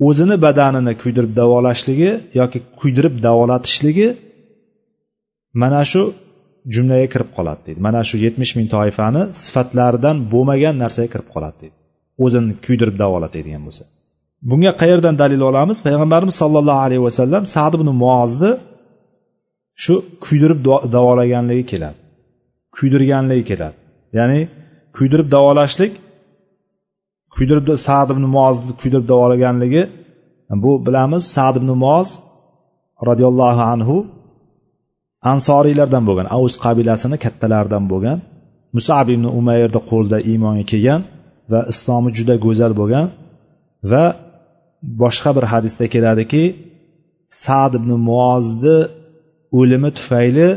[0.07, 4.07] o'zini badanini kuydirib davolashligi yoki kuydirib davolatishligi
[5.61, 6.01] mana shu
[6.75, 7.79] jumlaga kirib qoladi deydi.
[7.87, 11.75] Mana shu yetmish ming toifani sifatlaridan bo'lmagan narsaga kirib qoladi deydi.
[12.23, 13.83] O'zini kuydirib davolatadigan bo'lsa.
[14.49, 15.77] Bunga qayerdan dalil olamiz?
[15.87, 18.51] Payg'ambarimiz sollallohu alayhi vasallam sad ibn muozni
[19.83, 20.59] shu kuydirib
[20.95, 21.97] davolaganligi keladi.
[22.77, 23.77] Kuydirganligi keladi.
[24.17, 24.39] Ya'ni
[24.97, 25.93] kuydirib davolashlik
[27.35, 29.83] kuydirib sad ibn muozni kuydirib davolaganligi
[30.63, 32.09] bu bilamiz sad ibn muoz
[33.09, 33.97] roziyallohu anhu
[35.31, 38.17] ansoriylardan bo'lgan avus qabilasini kattalaridan bo'lgan
[38.77, 41.01] musab ibn umayrni qo'lida iymonga kelgan
[41.51, 43.05] va islomi juda go'zal bo'lgan
[43.91, 44.05] va
[45.01, 46.43] boshqa bir hadisda keladiki
[47.43, 48.77] sad ibn muozni
[49.59, 50.47] o'limi tufayli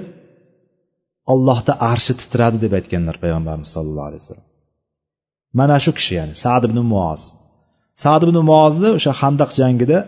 [1.33, 4.52] allohda arshi titradi deb aytganlar payg'ambarimiz sallallohu alayhi vasallam.
[5.59, 7.21] Mana shu kishi ya'ni sad ibn muoz
[8.03, 9.99] sad ibn muozni o'sha handaq jangida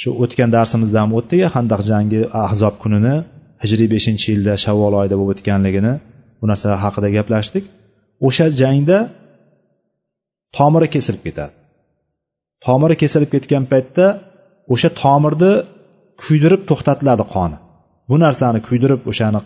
[0.00, 3.14] shu o'tgan darsimizda ham o'tdik handaq jangi ahzob kunini
[3.62, 5.94] hijriy beshinchi yilda shavvol oyida bo'lib o'tganligini
[6.40, 7.64] bu narsa haqida gaplashdik.
[8.26, 8.98] O'sha jangda
[10.56, 11.52] tomiri kesilib ketadi.
[12.66, 14.06] Tomiri kesilib ketgan paytda
[14.74, 15.52] o'sha tomirni
[16.22, 17.56] kuydirib to'xtatiladi qoni.
[18.08, 19.40] Bu narsani kuydirib o'shani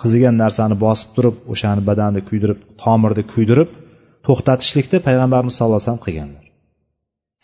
[0.00, 3.70] qizigan narsani bosib turib o'shani badanni kuydirib tomirni kuydirib
[4.26, 6.44] to'xtatishlikni payg'ambarimiz sallallohu alayhi vasallam qilganlar.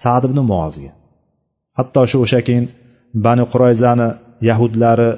[0.02, 0.92] Sad ibn muozga
[1.78, 2.66] hatto shu o'sha keyin
[3.26, 4.08] bani qurayzani
[4.48, 5.10] yahudlari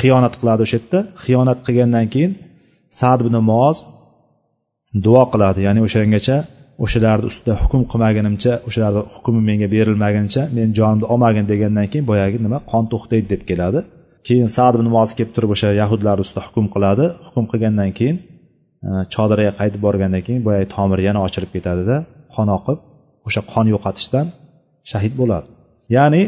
[0.00, 0.98] xiyonat qiladi o'sha yerda.
[1.24, 2.32] Xiyonat qilgandan keyin
[3.00, 3.78] sad ibn muoz
[5.04, 5.58] duo qiladi.
[5.66, 6.36] Ya'ni o'shangacha
[6.84, 12.58] o'shalarni ustida hukm qilmagunimcha o'shalarni hukmi menga berilmagunicha men jonimni olmagin degandan keyin boyagi nima
[12.70, 13.80] qon to'xtaydi deb keladi.
[14.26, 17.04] Keyin sad ibn muoz kelib turib o'sha yahudlar ustida hukm qiladi.
[17.26, 18.16] Hukm qilgandan keyin
[18.88, 21.96] Э, chodiraga qaytib borgandan keyin boyagi tomiri yana ochilib ketadida
[22.34, 22.78] qon oqib
[23.28, 24.26] o'sha qon yo'qotishdan
[24.90, 25.48] shahid bo'ladi.
[25.96, 26.22] Ya'ni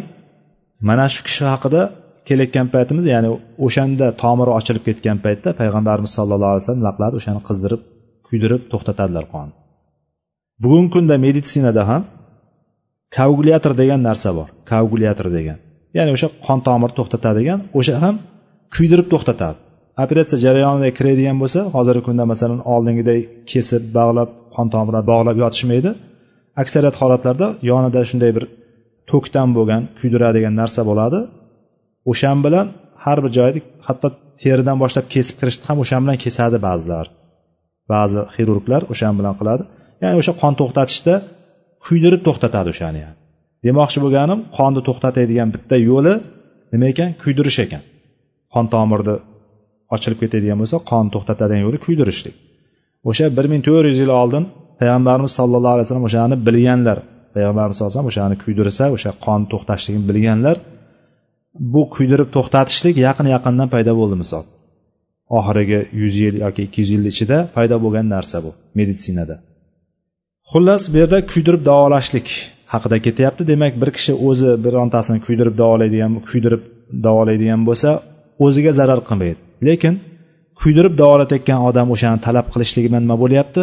[0.88, 1.82] mana shu kishi haqida
[2.28, 3.28] kelayotgan paytimiz ya'ni
[3.66, 7.80] o'shanda tomiri ochilib ketgan paytda payg'ambarimiz sallallohu alayhi vasallam nima o'shani qizdirib
[8.28, 9.54] kuydirib to'xtatadilar qonni
[10.62, 12.02] bugungi kunda meditsinada ham
[13.16, 15.58] koagulyator degan narsa bor koagulyator degan.
[15.96, 18.14] Ya'ni o'sha qon tomirni to'xtatadigan o'sha ham
[18.74, 19.58] kuydirib to'xtatadi.
[20.00, 23.20] Operatsiya jarayonida kiradigan bo'lsa hozirgi kunda masalan oldingiday
[23.50, 25.90] kesib bog'lab qon tomirlarni bog'lab yotishmaydi.
[26.62, 28.44] Aksariyat holatlarda yonida shunday bir
[29.10, 31.18] tokdan bo'lgan kuydiradigan narsa bo'ladi.
[32.10, 32.66] O'shan bilan
[33.04, 34.08] har bir joyni hatto
[34.42, 37.06] teridan boshlab kesib kirishni ham o'shan bilan kesadi ba'zilar.
[37.92, 39.62] Ba'zi xirurglar o'shan bilan qiladi.
[40.02, 41.14] Ya'ni o'sha qon to'xtatishda
[41.86, 43.16] kuydirib to'xtatadi o'shani yani.
[43.66, 46.14] Demoqchi bo'lganim qonni to'xtatadigan bitta yo'li
[46.72, 47.10] nima ekan?
[47.22, 47.82] Kuydirish ekan.
[48.54, 49.14] Qon tomirni
[49.94, 52.34] ochilib ketadigan bo'lsa qon to'xtatadigan yo'li kuydirishlik.
[53.08, 54.44] O'sha bir ming to'rt yuz yil oldin
[54.80, 56.98] payg'ambarimiz sallallohu alayhi vasallam o'shani bilganlar
[57.34, 60.56] payg'ambarimiz sallallohu alayhi vasallam o'shani kuydirsa o'sha qon to'xtashligini bilganlar
[61.72, 64.44] bu kuydirib to'xtatishlik yaqin yaqindan paydo bo'ldi misol.
[65.38, 69.36] Oxirgi yuz yil yoki ikki yuz yil ichida paydo bo'lgan narsa bu meditsinada
[70.52, 72.28] xullas bu yerda kuydirib davolashlik
[72.72, 73.42] haqida ketyapti.
[73.52, 76.62] Demak bir kishi o'zi birontasini kuydirib davolaydigan kuydirib
[77.06, 77.90] davolaydigan bo'lsa
[78.44, 79.40] o'ziga zarar qilmaydi.
[79.68, 79.94] Lekin
[80.60, 83.62] kuydirib davolatayotgan odam o'shani talab qilishligi bilan nima bo'lyapti.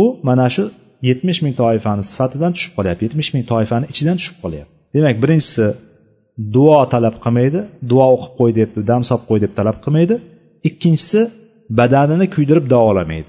[0.00, 0.64] U mana shu
[1.08, 4.72] yetmish ming toifani sifatidan tushib qolyapti yetmish ming toifani ichidan tushib qolyapti.
[4.94, 5.66] Demak birinchisi
[6.54, 7.60] duo talab qilmaydi
[7.90, 10.14] duo o'qib qo'y deb dam solib qo'y deb talab qilmaydi.
[10.68, 11.20] Ikkinchisi
[11.78, 13.28] badanini kuydirib davolamaydi.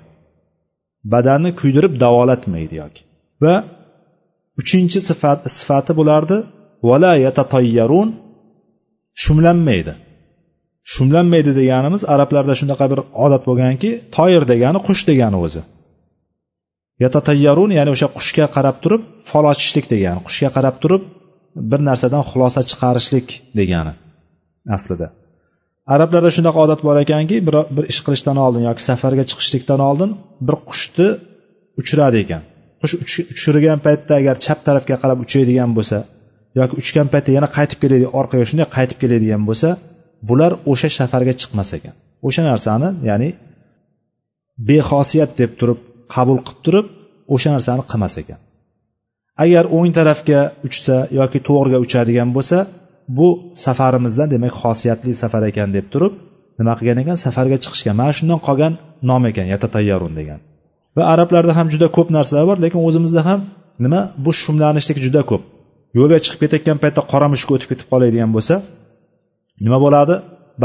[1.13, 3.01] Badanni kuydirib davolatmaydi yoki.
[3.43, 3.55] Va
[4.61, 6.37] uchinchi sifat sifati bo'lardi
[6.89, 8.09] vala yatatayyarun
[9.23, 9.93] shumlanmaydi.
[10.93, 15.61] Shumlanmaydi deganimiz arablarda shunaqa bir odat bo'lganki toyir degani qush degani o'zi.
[17.03, 21.03] Yatatayyarun ya'ni o'sha qushga qarab turib fol ochishlik degani qushga qarab turib
[21.71, 23.27] bir narsadan xulosa chiqarishlik
[23.59, 23.93] degani
[24.75, 25.07] aslida.
[25.93, 30.09] Arablarda shunaqa odat bor ekanki bir, bir ish qilishdan oldin yoki safarga chiqishlikdan oldin
[30.47, 31.07] bir qushni
[31.81, 32.41] uchiradi ekan.
[32.81, 32.93] Qush
[33.33, 35.97] uchirgan paytda agar chap tarafga qarab uchadigan bo'lsa
[36.59, 39.69] yoki uchgan paytda yana qaytib keladi orqaga shunday qaytib keladigan bo'lsa
[40.30, 41.95] bular o'sha safarga chiqmas ekan.
[42.28, 43.30] O'sha narsani ya'ni
[44.70, 45.80] bexosiyat deb turib
[46.13, 46.88] qabul qilib turib
[47.34, 48.39] o'sha narsani qilmas ekan.
[49.43, 52.57] Agar o'ng tarafga uchsa yoki to'g'riga uchadigan bo'lsa
[53.17, 53.28] bu
[53.65, 56.13] safarimizdan demak xosiyatli safar ekan deb turib
[56.59, 57.17] nima qilgan ekan?
[57.26, 57.95] Safarga chiqishgan.
[58.01, 58.74] Mana shundan qolgan
[59.09, 60.39] nom ekan yatatayyarun degan.
[60.97, 63.39] Va arablarda ham juda ko'p narsalar bor lekin o'zimizda ham
[63.84, 64.01] nima?
[64.24, 65.43] Bu shumlanishlik juda ko'p.
[65.97, 68.55] Yo'lga chiqib ketayotgan paytda qora mushuk o'tib ketib qoladigan bo'lsa
[69.66, 70.16] nima bo'ladi?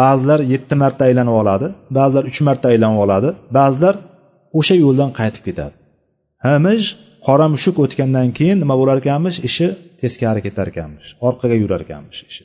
[0.00, 1.66] Ba'zilar yetti marta aylanib oladi
[1.98, 3.28] ba'zilar uch marta aylanib oladi
[3.58, 3.94] ba'zilar
[4.58, 5.74] o'sha yo'ldan qaytib ketadi.
[6.46, 6.86] Hamish
[7.26, 9.38] qora mushuk o'tgandan keyin nima bo'lar ekanmish?
[9.48, 9.66] Ishi
[10.00, 12.44] teskari ketar ekanmish orqaga yurar ekanmish ishi.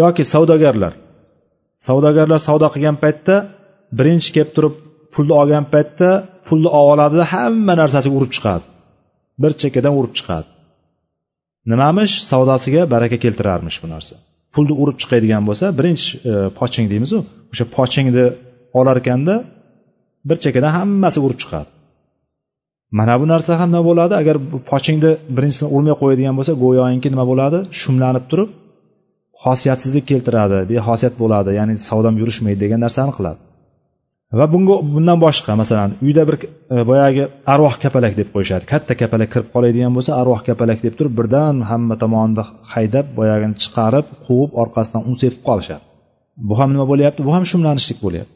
[0.00, 0.92] Yoki savdogarlar.
[1.86, 3.36] Savdogarlar savdo qilgan paytda
[3.98, 4.74] birinchi kelib turib
[5.14, 6.08] pulni olgan paytda
[6.46, 8.64] pulni olib oladida hamma narsasiga urib chiqadi.
[9.42, 10.48] Bir chekkadan urib chiqadi.
[11.70, 12.14] Nimamish?
[12.30, 14.14] Savdosiga baraka keltirarmish bu narsa.
[14.56, 17.18] Pulni urib chiqadigan bo'lsa birinchi e, poching deymizu.
[17.52, 18.26] O'sha pochingni
[18.78, 19.34] olar ekanda
[20.28, 21.68] bir chekkadan hammasi urib chiqadi.
[22.98, 24.14] Mana bu narsa ham nima bo'ladi?
[24.22, 24.36] Agar
[24.70, 27.58] pochingni birinchisini urmay qo'yadigan bo'lsa go'yoki nima bo'ladi?
[27.80, 28.50] Shumlanib turib
[29.44, 33.40] xosiyatsizlik keltiradi bexosiyat bo'ladi ya'ni savdom yurishmaydi degan narsani qiladi.
[34.38, 36.46] Va bunga bundan boshqa masalan uyda bir e,
[36.90, 37.22] boyagi
[37.54, 38.64] arvoh kapalak deb qo'yishadi.
[38.72, 44.06] Katta kapalak kirib qoladigan bo'lsa arvoh kapalak deb turib birdan hamma tomonda haydab boyagini chiqarib
[44.26, 45.84] quvib orqasidan un sepib qolishadi.
[46.48, 47.20] Bu ham nima bo'lyapti?
[47.28, 48.32] Bu ham shumlanishlik bo'lyapti.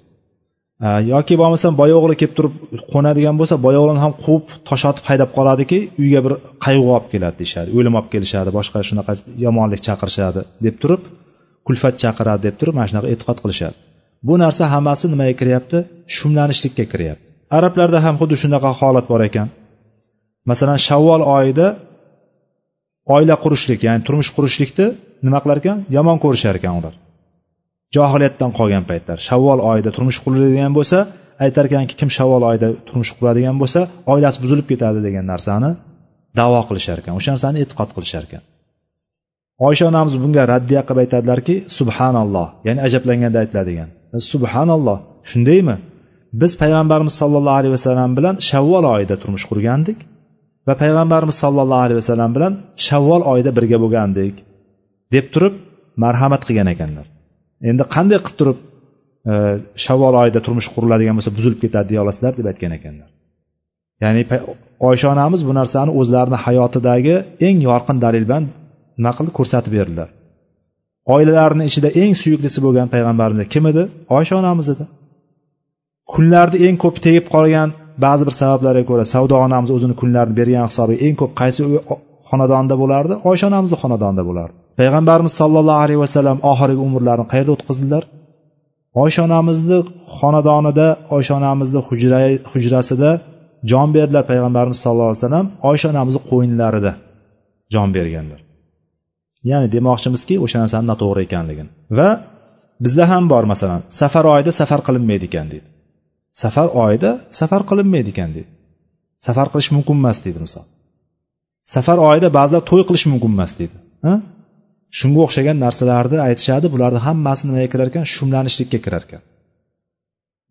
[0.86, 2.54] E, yoki bo'lmasam boya o'g'li kelib turib
[2.92, 6.32] qo'nadigan bo'lsa boya o'g'lini ham quvib toshotib haydab qoladiki uyga bir
[6.64, 9.12] qayg'u olib keladi deyishadi o'lim olib kelishadi boshqa shunaqa
[9.46, 11.02] yomonlik chaqirishadi deb turib
[11.66, 13.76] kulfat chaqiradi deb turib mana shunaqa e'tiqod qilishadi.
[14.28, 15.78] Bu narsa hammasi nimaga kiryapti?
[16.16, 17.26] Shumlanishlikka kiryapti.
[17.56, 19.48] Arablarda ham xuddi shunaqa holat bor ekan.
[20.50, 21.66] Masalan shavvol oyida
[23.14, 24.86] oila qurishlik ya'ni turmush qurishlikni
[25.26, 25.76] nima qilar ekan?
[25.96, 26.94] Yomon ko'rishar ekan ular.
[27.96, 29.18] Johiliyatdan qolgan paytlar.
[29.28, 30.98] Shavvol oyida turmush quriladigan bo'lsa
[31.44, 33.80] aytar ekanki kim shavvol oyida turmush quradigan bo'lsa
[34.12, 35.70] oilasi buzilib ketadi degan narsani
[36.38, 37.12] davo qilishar ekan.
[37.18, 38.42] O'sha narsani e'tiqod qilishar ekan.
[39.68, 43.90] Oysha onamiz bunga raddiya qilib aytadilarki subhanalloh ya'ni ajablanganda aytiladigan.
[44.14, 44.98] E, subhanalloh
[45.30, 45.76] shundaymi?
[46.40, 49.98] Biz payg'ambarimiz sollallohu alayhi vasallam bilan shavvol oyida turmush qurgandik
[50.66, 52.52] va payg'ambarimiz sollallohu alayhi vasallam bilan
[52.86, 54.34] shavvol oyida birga bo'lgandik
[55.14, 55.54] deb turib
[56.04, 57.06] marhamat qilgan ekanlar.
[57.70, 58.58] Endi qanday qilib turib
[59.30, 59.34] e,
[59.84, 63.08] shavvol oyida turmush quriladigan bo'lsa buzilib ketadi deya olasizlar deb aytgan ekanlar.
[64.02, 64.22] Ya'ni
[64.88, 67.14] oysha onamiz bu narsani o'zlarini hayotidagi
[67.46, 68.44] eng yorqin dalil bilan
[68.98, 69.30] nima qildi?
[69.38, 70.08] Ko'rsatib berdilar.
[71.14, 73.82] Oilalarini ichida eng suyuklisi bo'lgan payg'ambarimiz kim edi?
[74.16, 74.84] Oysha onamiz edi.
[76.12, 77.68] Kunlarni eng ko'p tegib qolgan
[78.04, 81.60] ba'zi bir sabablarga ko'ra savdo onamiz o'zini kunlarini bergan hisobiga eng ko'p qaysi
[82.30, 83.14] xonadonda bo'lardi?
[83.30, 84.54] Oysha onamizni xonadonida bo'lardi.
[84.80, 88.02] Payg'ambarimiz sollallohu alayhi vasallam oxirgi umrlarini qayerda o'tkazdilar?
[89.02, 89.78] Oysha onamizni
[90.18, 90.86] xonadonida
[91.16, 91.80] oysha onamizni
[92.52, 93.10] hujrasida
[93.70, 95.46] jon berdilar payg'ambarimiz sallallohu alayhi vasallam.
[95.70, 96.92] Oysha onamizni qo'yinlarida
[97.74, 98.40] jon berganlar.
[99.50, 101.70] Ya'ni demoqchimizki o'sha narsani noto'g'ri ekanligini.
[101.98, 102.10] Va
[102.84, 105.66] bizda ham bor masalan safar oyida safar qilinmaydi ekan deydi.
[106.42, 107.10] Safar oyida
[107.40, 108.50] safar qilinmaydi ekan deydi.
[109.26, 110.66] Safar qilish mumkin emas deydi misol.
[111.74, 113.76] Safar oyida ba'zilar to'y qilish mumkin emas deydi.
[114.98, 119.22] Shunga o'xshagan narsalarni aytishadi bularni hammasi nimaga kirar ekan shumlanishlikka kirar ekan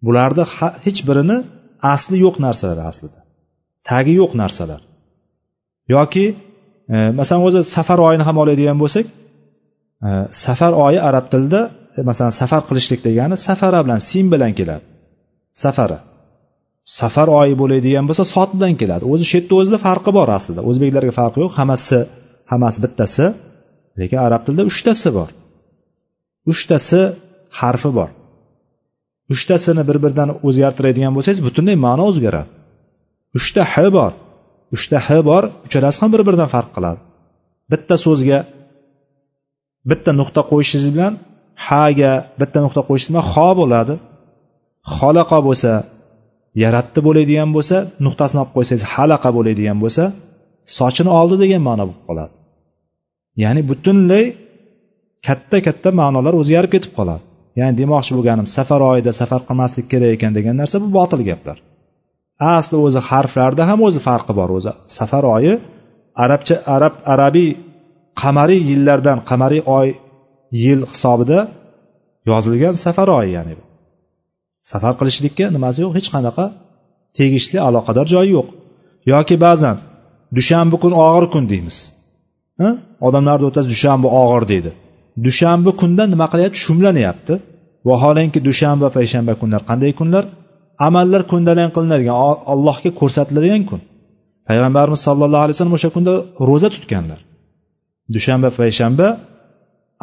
[0.06, 0.44] bularni
[0.86, 1.38] hech birini
[1.94, 3.20] asli yo'q narsalar aslida.
[3.90, 4.82] Tagi yo'q narsalar.
[5.96, 6.26] Yoki
[7.20, 9.06] masalan o'zi safar oyini ham oladigan bo'lsak
[10.08, 10.10] e,
[10.44, 11.62] safar oyi arab tilida
[11.98, 14.86] e, masalan safar qilishlik degani safara bilan sin bilan keladi.
[15.64, 16.00] Safara
[17.00, 19.04] safar oyi bo'ladigan bo'lsa sot bilan keladi.
[19.14, 20.62] O'zi shu yerda o'zida farqi bor aslida.
[20.70, 22.00] O'zbeklarga farqi yo'q hammasi
[22.52, 23.26] hammasi bittasi
[24.00, 25.30] lekin arab tilida uchtasi bor.
[26.52, 27.02] Uchtasi
[27.60, 28.10] harfi bor.
[29.34, 32.50] Uchtasini bir biridan o'zgartiradigan bo'lsangiz butunlay ma'no o'zgaradi.
[33.38, 34.12] Uchta h bor.
[34.76, 36.99] Uchta h bor uchalasi ham bir biridan farq qiladi.
[37.72, 38.39] Bitta so'zga
[39.89, 41.13] bitta nuqta qo'yishingiz bilan
[41.67, 43.93] haga bitta nuqta qo'yishingiz bilan ho bo'ladi.
[44.97, 45.72] Xolaqa bo'lsa
[46.63, 50.03] yaratdi bo'ladigan bo'lsa nuqtasini olib qo'ysangiz halaqa bo'ladigan bo'lsa
[50.78, 52.34] sochini oldi degan ma'no bo'lib qoladi.
[53.43, 54.26] Ya'ni butunlay
[55.28, 57.24] katta katta ma'nolar o'zgarib ketib qoladi.
[57.59, 61.57] Ya'ni demoqchi bo'lganim safar oyida safar qilmaslik kerak ekan degan narsa bu botil gaplar.
[62.58, 64.50] Asli o'zi harflarda ham o'zi farqi bor.
[64.58, 65.54] O'zi safar oyi
[66.24, 67.50] arabcha arab arabiy
[68.22, 69.88] qamariy yillardan qamariy oy
[70.64, 71.40] yil hisobida
[72.30, 73.54] yozilgan safar oyi ya'ni
[74.72, 75.94] safar qilishlikka nimasi yo'q?
[75.98, 76.46] Hech qanaqa
[77.18, 78.48] tegishli aloqador joyi yo'q.
[79.14, 79.76] Yoki ba'zan
[80.38, 81.78] dushanba kun og'ir kun deymiz.
[83.08, 84.72] Odamlarni o'rtasida dushanba og'ir deydi.
[85.26, 86.58] Dushanba kunda nima qilyapti?
[86.66, 87.34] Shumlanyapti.
[87.90, 90.24] Vaholanki dushanba payshanba kunlar qanday kunlar?
[90.88, 92.18] Amallar ko'ndalang qilinadigan
[92.54, 93.82] allohga ko'rsatiladigan kun.
[94.48, 96.14] Payg'ambarimiz sollallohu alayhi vasallam o'sha kunda
[96.50, 97.20] ro'za tutganlar.
[98.16, 99.08] Dushanba payshanba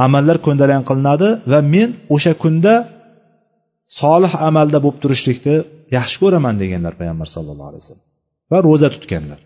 [0.07, 2.75] amallar ko'ndalang qilinadi va men o'sha kunda
[4.01, 5.57] solih amalda bo'lib turishlikni
[5.97, 8.07] yaxshi ko'raman deganlar payg'ambar sallallohu alayhi vasallam.
[8.53, 9.41] Va ro'za tutganlar.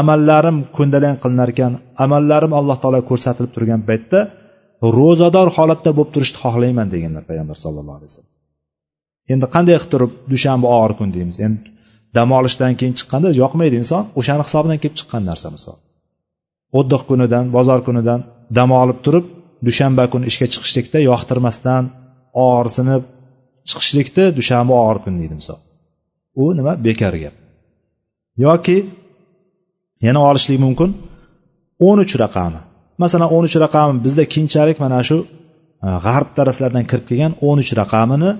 [0.00, 1.72] Amallarim ko'ndalang qilinar ekan
[2.04, 4.18] amallarim alloh taolo ko'rsatilib turgan paytda
[4.98, 8.39] ro'zador holatda bo'lib turishni xohlayman deganlar payg'ambar sallallohu alayhi vasallam.
[9.32, 11.36] Endi qanday qilib turib dushanba og'ir kun deymiz.
[11.46, 11.60] Endi
[12.16, 15.76] dam olishdan keyin chiqqanda yoqmaydi inson o'shani hisobidan kelib chiqqan narsa misol.
[16.78, 18.20] O'ddiq kunidan bozor kunidan
[18.56, 19.26] dam olib turib
[19.66, 21.82] dushanba kuni ishga chiqishlikda yoqtirmasdan
[22.46, 23.02] og'irsinib
[23.70, 25.60] chiqishlikda dushanba og'ir kun deydi misol.
[26.42, 26.72] U nima?
[26.86, 27.34] Bekor gap.
[28.44, 28.76] Yoki
[30.06, 30.90] yana olishlik mumkin
[31.88, 32.60] o'n uch raqami.
[33.02, 37.72] Masalan o'n uch raqami bizda keyinchalik mana shu e, g'arb taraflardan kirib kelgan o'n uch
[37.80, 38.30] raqamini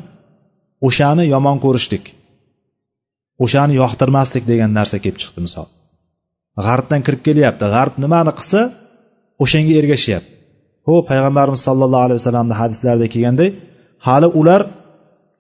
[0.87, 2.05] o'shani yomon ko'rishlik
[3.45, 5.69] o'shani yoqtirmaslik degan narsa kelib chiqdi misol.
[6.67, 7.65] G'arbdan kirib kelyapti.
[7.75, 8.61] G'arb nimani qilsa
[9.43, 10.31] o'shanga ergashyapti.
[10.87, 13.51] Ho payg'ambarimiz sollallohu alayhi vasallamni hadislarida kelganday
[14.07, 14.63] hali ular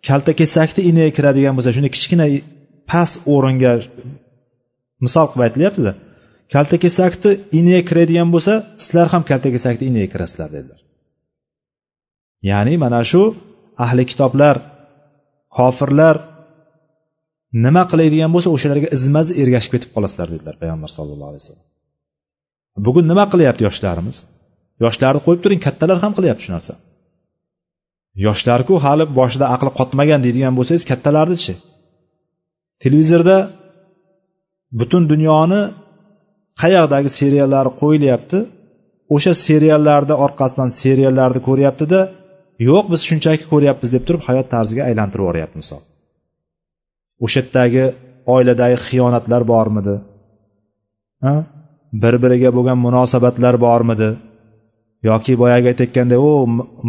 [0.09, 2.27] kalta kesakni iniga kiradigan bo'lsa shunday kichkina
[2.91, 3.73] past o'ringa
[5.05, 5.93] misol qilib aytilyaptida
[6.55, 10.81] kalta kesakni iniga kiradigan bo'lsa sizlar ham kalta kesakni iniga kirasizlar dedilar.
[12.51, 13.23] Ya'ni mana shu
[13.85, 14.57] ahli kitoblar
[15.57, 16.17] kofirlar
[17.65, 21.67] nima qiladigan bo'lsa o'shalarga izma iz ergashib ketib qolasizlar dedilar payg'ambar sallallohu alayhi vasallam.
[22.87, 24.17] Bugun nima qilyapti yoshlarimiz?
[24.85, 26.75] Yoshlarni qo'yib turing kattalar ham qilyapti shu narsa.
[28.27, 31.55] Yoshlarku hali boshida aqli qotmagan deydigan bo'lsangiz kattalarnichi?
[32.83, 33.37] Televizorda
[34.81, 35.61] butun dunyoni
[36.63, 38.39] qayoqdagi seriallari qo'yilyapti?
[39.15, 42.01] O'sha seriallarni orqasidan seriallarni ko'ryaptida
[42.69, 45.83] yo'q biz shunchaki ko'ryapmiz deb turib hayot tarziga aylantirib yuboryapti misol.
[47.25, 47.85] O'sha yerdagi
[48.35, 49.95] oiladagi xiyonatlar bormidi?
[52.03, 54.11] Bir biriga bo'lgan munosabatlar bormidi?
[55.09, 56.31] Yoki boyagi aytayotganday u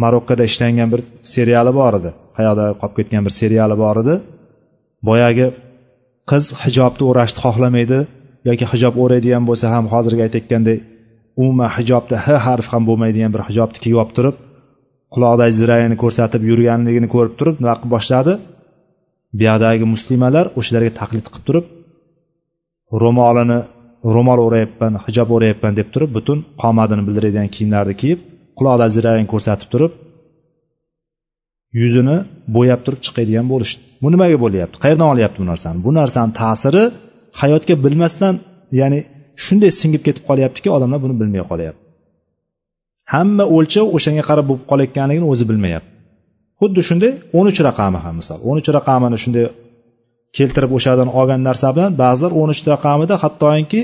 [0.02, 1.00] marokkada ishlangan bir
[1.34, 2.10] seriali bor edi.
[2.36, 4.14] Qayoqda qolib ketgan bir seriali bor edi.
[5.08, 5.46] Boyagi
[6.30, 7.98] qiz hijobni o'rashni xohlamaydi
[8.48, 10.78] yoki hijob o'raydigan bo'lsa ham hozirgi aytayotganday
[11.40, 14.36] umuman hijobda h harf ham bo'lmaydigan bir hijobni kiyib olib turib
[15.14, 18.32] quloqdagi zirayini ko'rsatib yurganligini ko'rib turib nima qilib boshladi?
[19.38, 21.66] Buyoqdagi muslimalar o'shalarga taqlid qilib turib
[23.02, 23.58] ro'molini
[24.14, 28.20] ro'mol o'rayapman hijob o'rayapman deb turib butun qomatini bildiradigan kiyimlarni kiyib
[28.58, 29.92] quloqda zirayini ko'rsatib turib
[31.80, 32.16] yuzini
[32.56, 34.76] bo'yab turib chiqadigan bo'lishdi bu nimaga bo'lyapti?
[34.84, 35.78] Qayerdan olyapti bu narsani?
[35.86, 36.84] Bu narsani ta'siri
[37.40, 38.34] hayotga bilmasdan
[38.80, 39.00] ya'ni
[39.44, 41.81] shunday singib ketib qolyaptiki odamlar buni bilmay qolyapti.
[43.14, 45.90] Hamma o'lchov o'shanga qarab bo'lib qolayotganligini o'zi bilmayapti.
[46.60, 49.44] Xuddi shunday o'n uch raqami ham misol o'n uch raqamini shunday
[50.36, 53.80] keltirib o'shadan olgan narsa bilan ba'zilar o'n uch raqamida hattoki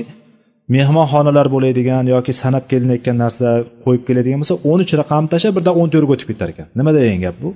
[0.75, 5.89] mehmonxonalar bo'ladigan yoki sanab kelinayotgan narsalar qo'yib keladigan bo'lsa o'n uch raqamni tashlab birdan o'n
[5.93, 6.67] to'rtga o'tib ketar ekan.
[6.79, 7.49] Nima degan gap bu?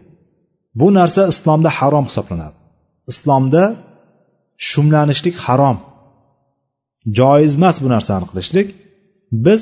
[0.79, 2.57] Bu narsa islomda harom hisoblanadi.
[3.11, 3.63] Islomda
[4.69, 5.77] shumlanishlik harom.
[7.19, 8.67] Joiz emas bu narsani qilishlik.
[9.45, 9.61] Biz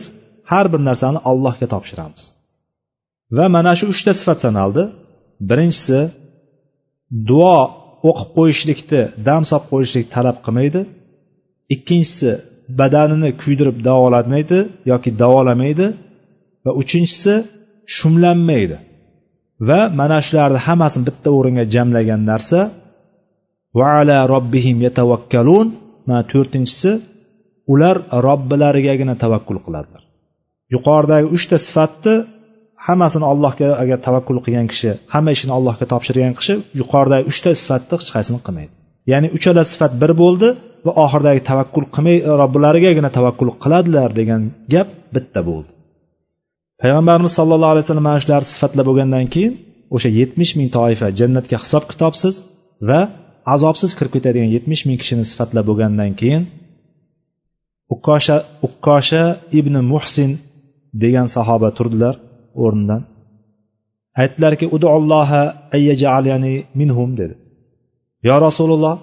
[0.52, 2.22] har bir narsani allohga topshiramiz.
[3.38, 4.84] Va mana shu uchta sifat sanaldi
[5.49, 5.99] birinchisi
[7.30, 7.58] duo
[8.10, 10.82] o'qib qo'yishlikni dam solib qo'yishlik talab qilmaydi.
[11.76, 12.32] Ikkinchisi
[12.80, 14.60] badanini kuydirib davolamaydi
[14.91, 15.88] yoki davolamaydi.
[16.66, 17.34] Va uchinchisi
[17.97, 18.78] shumlanmaydi.
[19.70, 22.60] Va mana shularni hammasini bitta o'ringa jamlagan narsa
[23.80, 25.68] va ala robbihim yatavakkalun
[26.08, 26.91] mana to'rtinchisi
[27.74, 27.95] ular
[28.28, 30.04] robbilarigagina tavakkul qiladilar.
[30.74, 32.15] Yuqoridagi uchta sifatni
[32.88, 38.11] hammasini allohga agar tavakkul qilgan kishi hamma ishini allohga topshirgan kishi yuqoridagi uchta sifatni hech
[38.15, 38.74] qaysini qilmaydi.
[39.11, 40.47] Ya'ni uchala sifat bir bo'ldi
[40.86, 44.41] va oxiridagi tavakkul qilmay e, robbilarigagina tavakkul qiladilar degan
[44.74, 45.69] gap bitta bo'ldi.
[46.82, 49.53] Payg'ambarimiz sallallohu alayhi vasallam mana shularni sifatlar bo'lgandan keyin
[49.95, 52.36] o'sha yetmish ming toifa jannatga hisob kitobsiz
[52.89, 52.99] va
[53.55, 56.43] azobsiz kirib ketadigan yetmish ming kishini sifatlab bo'lgandan keyin
[57.93, 59.24] ukkosha ukkosha
[59.59, 60.32] ibn muhsin
[61.04, 62.16] degan sahoba turdilar
[62.64, 63.02] o'rnidan.
[64.22, 65.44] Aytdilarki udulloha
[65.76, 67.36] ayyajalani minhum dedi.
[68.28, 68.96] Yo rasululloh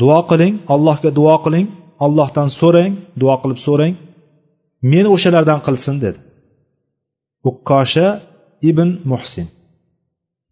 [0.00, 1.66] duo qiling allohga duo qiling
[2.04, 3.94] allohdan so'rang duo qilib so'rang
[4.92, 6.18] meni o'shalardan qilsin dedi.
[7.48, 8.06] Ukkosha
[8.70, 9.46] ibn muhsin.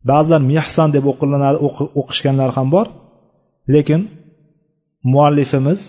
[0.08, 1.58] Ba'zilar mehson deb o'qilinadi
[2.00, 2.86] o'qishganlar ham bor
[3.74, 4.00] lekin
[5.12, 5.80] muallifimiz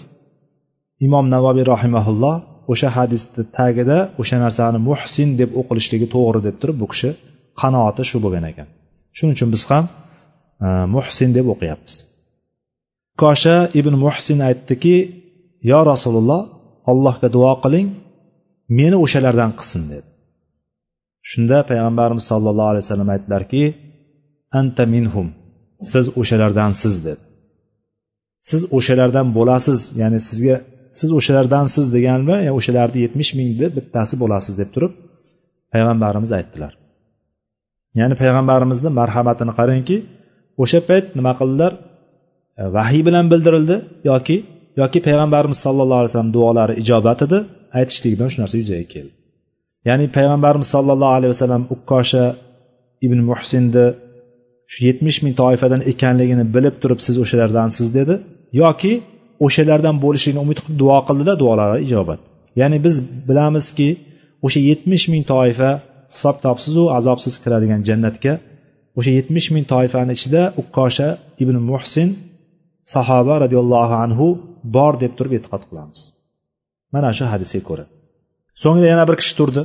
[1.05, 2.35] imom navoiy rahimaulloh
[2.71, 7.09] o'sha hadisni tagida o'sha narsani muhsin deb o'qilishligi to'g'ri deb turib bu kishi
[7.61, 8.67] qanoati shu bo'lgan ekan.
[9.15, 9.85] Shuning uchun biz ham
[10.65, 11.93] e, muhsin deb o'qiyapmiz.
[13.21, 14.95] Kosha ibn muhsin aytdiki
[15.71, 16.41] yo rasululloh
[16.91, 17.87] allohga duo qiling
[18.79, 20.07] meni o'shalardan qilsin dedi.
[21.29, 23.63] Shunda payg'ambarimiz sollallohu alayhi vasallam aytdilarki
[24.59, 25.27] anta minhum
[25.91, 27.23] siz o'shalardansiz dedi.
[28.49, 30.55] Siz o'shalardan bo'lasiz ya'ni sizga
[30.99, 34.93] siz o'shalardansiz deganmi o'shalarni yetmish mingni bittasi bo'lasiz deb turib
[35.73, 36.73] payg'ambarimiz aytdilar.
[37.99, 39.97] Ya'ni payg'ambarimizni marhamatini qarangki
[40.63, 41.71] o'sha payt nima qildilar?
[42.75, 43.75] Vahiy bilan bildirildi
[44.11, 44.37] yoki
[44.81, 47.37] yoki payg'ambarimiz sallallohu alayhi vasallam duolari ijobat edi
[47.79, 49.13] aytishlik bilan shu narsa yuzaga keldi.
[49.87, 52.25] Ya'ni payg'ambarimiz sollallohu alayhi vasallam ukkosha
[53.05, 53.85] ibn muhsinni
[54.71, 58.15] shu yetmish ming toifadan ekanligini bilib turib siz o'shalardansiz dedi
[58.61, 58.93] yoki
[59.45, 62.19] o'shalardan bo'lishligini umid qilib duo qildida duolari ijobat.
[62.59, 62.95] Ya'ni biz
[63.29, 63.89] bilamizki
[64.45, 65.71] o'sha yetmish ming toifa
[66.15, 68.33] hisob kitobsizu azobsiz kiradigan jannatga
[68.97, 71.07] o'sha yetmish ming toifani ichida ukkosha
[71.43, 72.09] ibn muhsin
[72.93, 74.27] sahoba roziyallohu anhu
[74.75, 75.99] bor deb turib e'tiqod qilamiz.
[76.93, 77.85] Mana shu hadisga ko'ra.
[78.61, 79.61] So'ngra yana bir kishi turdi.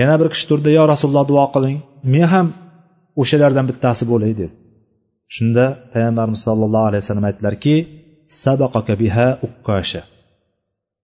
[0.00, 1.76] Yana bir kishi turdi yo rasululloh duo qiling.
[2.12, 2.46] Men ham
[3.20, 4.54] o'shalardan bittasi bo'lay dedi.
[5.34, 7.74] Shunda payg'ambarimiz sollallohu alayhi vasallam aytdilarki
[8.44, 10.02] sabaqaka biha ukkosha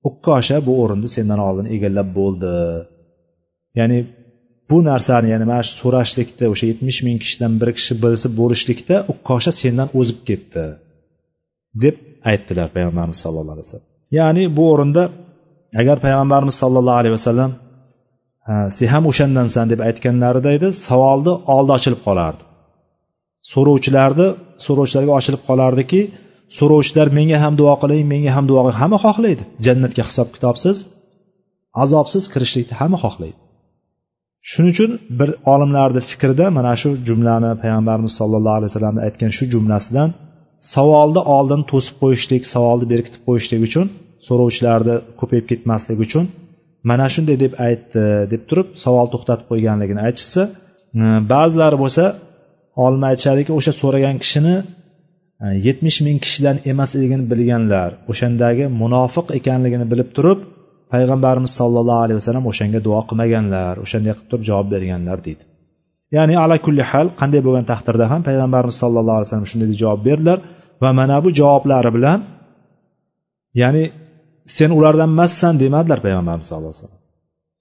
[0.09, 2.53] ukkosha bu o'rinni sendan oldin egallab bo'ldi.
[3.79, 3.99] Ya'ni
[4.71, 9.53] bu narsani ya'ni mana shu so'rashlikda o'sha yetmish ming kishidan bir kishi bilsa bo'lishlikda ukkosha
[9.63, 10.65] sendan o'zib ketdi
[11.83, 11.97] deb
[12.31, 13.91] aytdilar payg'ambarimiz sallallohu alayhi vasallam.
[14.19, 15.03] Ya'ni bu o'rinda
[15.81, 17.51] agar payg'ambarimiz sollallohu alayhi vasallam
[18.76, 22.42] sen ham o'shandansan deb aytganlarida edi savolni oldi ochilib qolardi.
[23.53, 24.28] So'rovchilarni
[24.64, 26.01] so'rovchilarga ochilib qolardiki
[26.59, 29.42] so'rovchilar menga ham duo qiling menga ham duo qiling hamma xohlaydi.
[29.66, 30.76] Jannatga hisob kitobsiz
[31.84, 33.38] azobsiz kirishlikni hamma xohlaydi.
[34.51, 40.11] Shuning uchun bir olimlarni fikrida mana shu jumlani payg'ambarimiz sollallohu alayhi vasallamni aytgan shu jumlasidan
[40.74, 43.86] savolni oldin to'sib qo'yishlik savolni berkitib qo'yishlik uchun
[44.26, 46.24] so'rovchilarni ko'payib ketmasligi uchun
[46.91, 52.05] mana shunday deb aytdi deb turib savol to'xtatib qo'yganligini aytishsa e, ba'zilari bo'lsa
[52.85, 54.55] olimlar aytishadiki o'sha so'ragan kishini
[55.45, 60.41] e, yetmish ming kishidan emasligini bilganlar o'shandagi munofiq ekanligini bilib turib
[60.93, 65.45] payg'ambarimiz sollallohu alayhi vasallam o'shanga duo qilmaganlar o'shanday qilib turib javob berganlar deydi.
[66.16, 70.01] Ya'ni ala kulli hal qanday bo'lgan taqdirda ham payg'ambarimiz sallallohu alayhi vasallam shunday deb javob
[70.09, 70.39] berdilar
[70.83, 72.18] va mana bu javoblari bilan
[73.62, 73.85] ya'ni
[74.57, 77.03] sen ulardan emassan demadilar payg'ambarimiz sallallohu alayhi vasallam.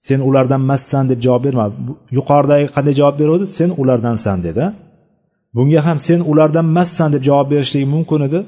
[0.06, 1.74] Sen ulardan emassan deb javob bermadi
[2.18, 3.44] yuqoridagi qanday javob beruvdi?
[3.58, 4.64] Sen ulardansan dedi.
[5.56, 8.40] Bunga ham sen ulardan emassan deb javob berishligi mumkin edi.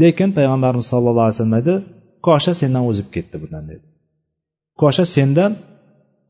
[0.00, 1.74] Lekin payg'ambarimiz sallallohu alayhi vasallam aytdi
[2.26, 3.84] kosha sendan o'zib ketdi bundan dedi.
[4.80, 5.52] Kosha sendan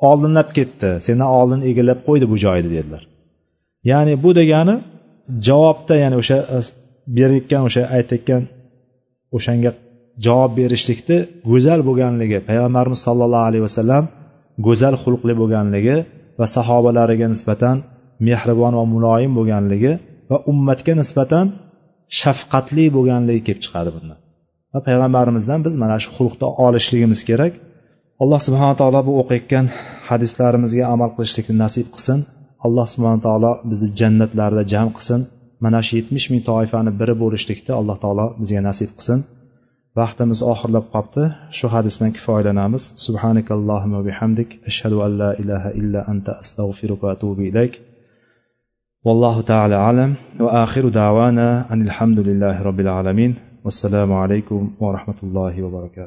[0.08, 3.02] oldinlab ketdi sendan oldin egallab qo'ydi bu joyni dedilar.
[3.90, 4.74] Ya'ni bu degani
[5.48, 6.36] javobda ya'ni o'sha
[7.16, 8.42] berayotgan o'sha aytayotgan
[9.36, 9.70] o'shanga
[10.26, 11.18] javob berishlikni
[11.50, 14.04] go'zal bo'lganligi payg'ambarimiz sollallohu alayhi vasallam
[14.66, 15.96] go'zal xulqli bo'lganligi
[16.38, 17.76] va sahobalariga nisbatan
[18.28, 19.92] mehribon va muloyim bo'lganligi
[20.30, 21.46] va ummatga nisbatan
[22.20, 24.18] shafqatli bo'lganligi kelib chiqadi bundan.
[24.72, 27.52] Va payg'ambarimizdan biz mana shu xulqni olishligimiz kerak.
[28.22, 29.66] Alloh subhana taolo bu o'qiyotgan
[30.08, 32.18] hadislarimizga amal qilishlikni nasib qilsin.
[32.66, 35.20] Alloh subhana taolo bizni jannatlarda jam qilsin.
[35.64, 39.18] Mana shu yetmish ming toifani biri bo'lishlikni alloh taolo bizga nasib qilsin.
[39.98, 41.24] Vaqtimiz oxirlab qolibdi
[41.58, 47.42] shu hadis bilan kifoyalanamiz subhanakallohumma bihamdik ashhadu an la ilaha illa anta astag'firuka va atubu
[47.50, 47.74] ilayk
[49.08, 53.34] والله تعالى أعلم وآخر دعوانا أن الحمد لله رب العالمين
[53.64, 56.02] والسلام عليكم ورحمة الله وبركاته